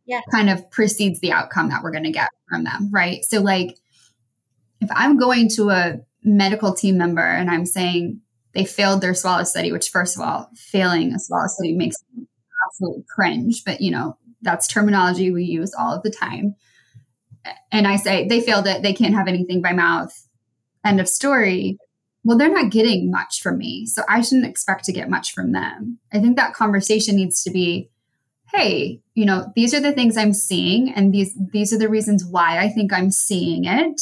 [0.04, 0.20] yeah.
[0.32, 3.24] kind of precedes the outcome that we're going to get from them, right?
[3.24, 3.78] So, like,
[4.80, 8.20] if I'm going to a medical team member and I'm saying
[8.52, 11.96] they failed their swallow study, which, first of all, failing a swallow study makes
[12.66, 16.56] absolute cringe, but you know, that's terminology we use all of the time.
[17.70, 20.12] And I say, they failed it, they can't have anything by mouth.
[20.84, 21.78] End of story.
[22.24, 23.86] Well, they're not getting much from me.
[23.86, 25.98] So I shouldn't expect to get much from them.
[26.12, 27.90] I think that conversation needs to be,
[28.52, 32.24] hey, you know, these are the things I'm seeing, and these these are the reasons
[32.24, 34.00] why I think I'm seeing it.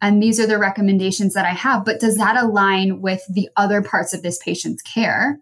[0.00, 1.84] And these are the recommendations that I have.
[1.84, 5.40] But does that align with the other parts of this patient's care?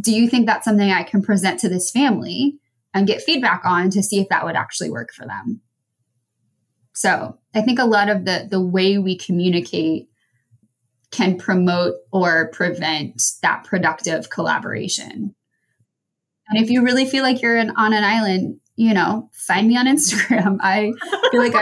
[0.00, 2.58] do you think that's something I can present to this family
[2.92, 5.60] and get feedback on to see if that would actually work for them?
[6.92, 10.08] So I think a lot of the the way we communicate
[11.10, 15.34] can promote or prevent that productive collaboration.
[16.48, 19.76] And if you really feel like you're in, on an island, you know, find me
[19.76, 20.58] on Instagram.
[20.60, 20.92] I
[21.30, 21.54] feel like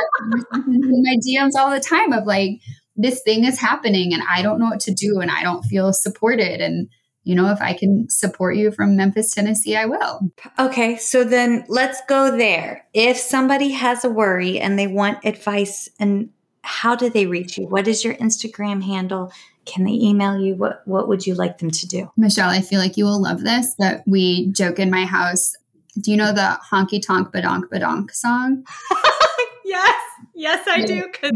[0.52, 2.60] I'm in my DMs all the time of like,
[2.96, 5.92] this thing is happening and I don't know what to do and I don't feel
[5.92, 6.60] supported.
[6.60, 6.88] And
[7.24, 10.20] you know, if I can support you from Memphis, Tennessee, I will.
[10.58, 12.86] Okay, so then let's go there.
[12.92, 16.28] If somebody has a worry and they want advice, and
[16.64, 17.66] how do they reach you?
[17.66, 19.32] What is your Instagram handle?
[19.66, 20.54] Can they email you?
[20.54, 22.10] What What would you like them to do?
[22.16, 23.74] Michelle, I feel like you will love this.
[23.78, 25.54] But we joke in my house.
[26.00, 28.64] Do you know the honky tonk badonk badonk song?
[29.64, 29.94] yes,
[30.34, 31.04] yes, I do.
[31.12, 31.32] Because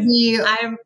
[0.47, 0.79] I'm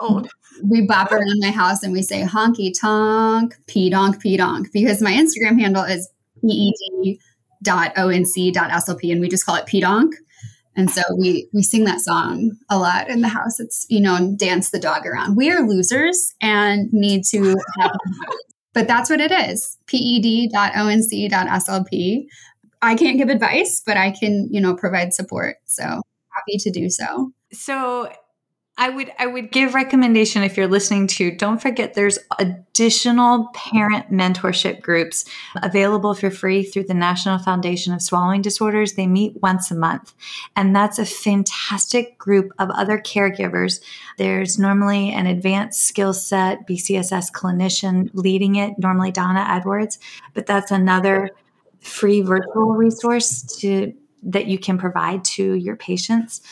[0.00, 0.28] old
[0.62, 5.02] we bop around my house and we say honky tonk, p donk, p donk, because
[5.02, 6.08] my Instagram handle is
[6.42, 7.18] ped
[7.62, 10.14] dot onc dot slp and we just call it p donk.
[10.76, 13.58] And so we we sing that song a lot in the house.
[13.58, 15.36] It's you know dance the dog around.
[15.36, 17.96] We are losers and need to have,
[18.74, 19.78] but that's what it is.
[19.86, 22.28] Ped dot onc.
[22.82, 25.56] I can't give advice, but I can you know provide support.
[25.64, 27.32] So happy to do so.
[27.52, 28.12] So
[28.78, 34.10] I would I would give recommendation if you're listening to don't forget there's additional parent
[34.12, 35.24] mentorship groups
[35.62, 38.92] available for free through the National Foundation of Swallowing Disorders.
[38.92, 40.12] They meet once a month
[40.56, 43.80] and that's a fantastic group of other caregivers.
[44.18, 49.98] There's normally an advanced skill set BCSS clinician leading it, normally Donna Edwards,
[50.34, 51.30] but that's another
[51.80, 56.42] free virtual resource to that you can provide to your patients.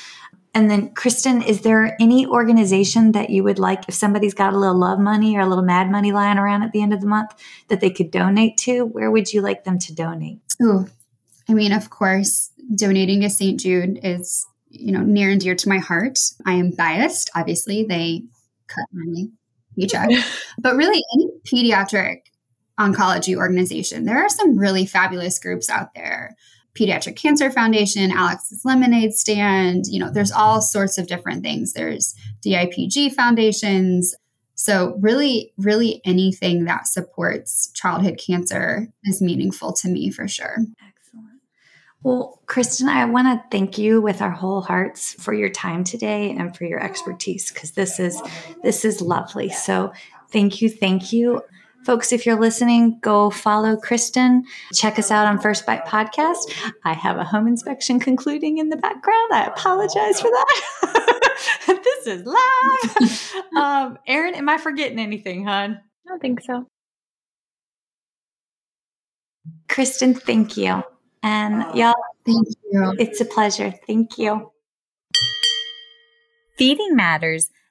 [0.54, 4.58] And then, Kristin, is there any organization that you would like, if somebody's got a
[4.58, 7.08] little love money or a little mad money lying around at the end of the
[7.08, 7.30] month,
[7.68, 8.84] that they could donate to?
[8.84, 10.38] Where would you like them to donate?
[10.62, 10.86] Oh,
[11.48, 13.58] I mean, of course, donating to St.
[13.58, 16.18] Jude is, you know, near and dear to my heart.
[16.46, 17.30] I am biased.
[17.34, 18.22] Obviously, they
[18.68, 19.24] cut my
[19.76, 20.08] paycheck,
[20.58, 22.18] but really, any pediatric
[22.78, 26.36] oncology organization, there are some really fabulous groups out there.
[26.74, 29.84] Pediatric Cancer Foundation, Alex's Lemonade Stand.
[29.86, 31.72] You know, there's all sorts of different things.
[31.72, 32.14] There's
[32.44, 34.14] DIPG foundations.
[34.56, 40.58] So, really, really anything that supports childhood cancer is meaningful to me for sure.
[40.86, 41.40] Excellent.
[42.02, 46.30] Well, Kristin, I want to thank you with our whole hearts for your time today
[46.30, 48.20] and for your expertise because this is
[48.62, 49.48] this is lovely.
[49.48, 49.92] So,
[50.30, 51.42] thank you, thank you.
[51.84, 54.42] Folks, if you're listening, go follow Kristin.
[54.72, 56.72] Check us out on First Bite Podcast.
[56.84, 59.32] I have a home inspection concluding in the background.
[59.32, 61.30] I apologize for that.
[61.66, 63.44] this is live.
[63.56, 65.78] um, Erin, am I forgetting anything, hon?
[66.06, 66.66] I don't think so.
[69.68, 70.82] Kristin, thank you.
[71.22, 72.94] And y'all, thank you.
[72.98, 73.74] It's a pleasure.
[73.86, 74.52] Thank you.
[76.56, 77.50] Feeding Matters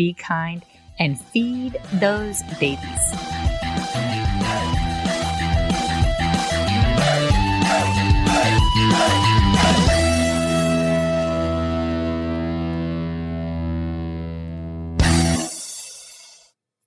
[0.00, 0.64] be kind,
[0.98, 3.04] and feed those babies.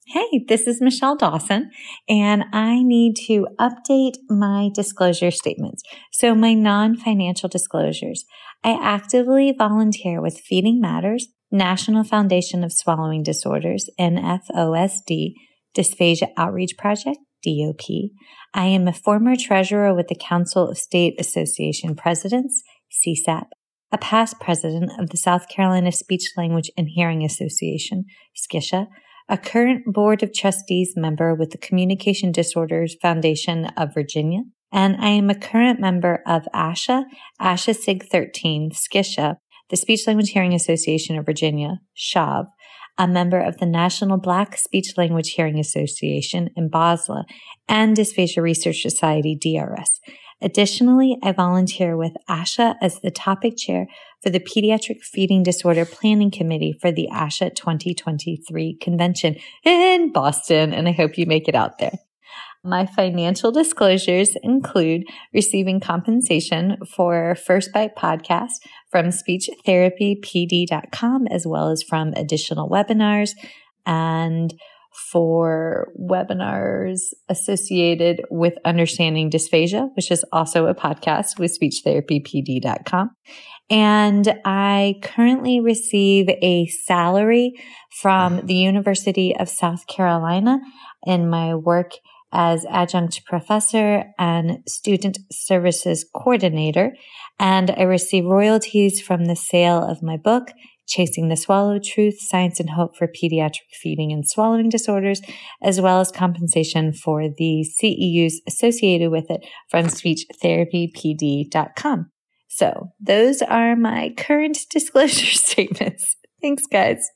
[0.08, 1.70] Hey, this is Michelle Dawson,
[2.10, 5.84] and I need to update my disclosure statements.
[6.12, 8.26] So, my non financial disclosures.
[8.64, 15.34] I actively volunteer with Feeding Matters, National Foundation of Swallowing Disorders, NFOSD,
[15.78, 18.10] Dysphagia Outreach Project, DOP.
[18.56, 23.46] I am a former treasurer with the Council of State Association Presidents, CSAP,
[23.92, 28.88] a past president of the South Carolina Speech Language and Hearing Association, SCISHA,
[29.30, 34.42] a current Board of Trustees member with the Communication Disorders Foundation of Virginia,
[34.72, 37.04] and I am a current member of ASHA,
[37.40, 39.36] ASHA SIG 13, SCISHA,
[39.70, 42.46] the Speech Language Hearing Association of Virginia, SHAV,
[42.98, 47.24] a member of the National Black Speech Language Hearing Association NBASLH,
[47.68, 50.00] and Dysphagia Research Society, DRS.
[50.42, 53.88] Additionally, I volunteer with ASHA as the topic chair
[54.22, 60.88] for the Pediatric Feeding Disorder Planning Committee for the ASHA 2023 convention in Boston, and
[60.88, 61.98] I hope you make it out there.
[62.66, 65.04] My financial disclosures include
[65.34, 68.54] receiving compensation for First Bite podcast
[68.90, 73.32] from speechtherapypd.com, as well as from additional webinars
[73.86, 74.54] and
[75.12, 83.10] for webinars associated with understanding dysphagia, which is also a podcast with speechtherapypd.com.
[83.70, 87.56] And I currently receive a salary
[88.02, 90.62] from the University of South Carolina
[91.06, 91.92] in my work
[92.34, 96.94] as adjunct professor and student services coordinator,
[97.40, 100.52] and I receive royalties from the sale of my book,
[100.88, 105.22] Chasing the Swallow Truth, Science and Hope for Pediatric Feeding and Swallowing Disorders,
[105.62, 112.10] as well as compensation for the CEUs associated with it from speechtherapypd.com.
[112.50, 116.18] So those are my current disclosure statements.
[116.42, 117.10] Thanks, guys.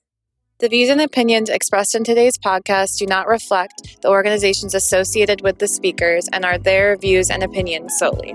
[0.59, 5.59] The views and opinions expressed in today's podcast do not reflect the organizations associated with
[5.59, 8.33] the speakers and are their views and opinions solely.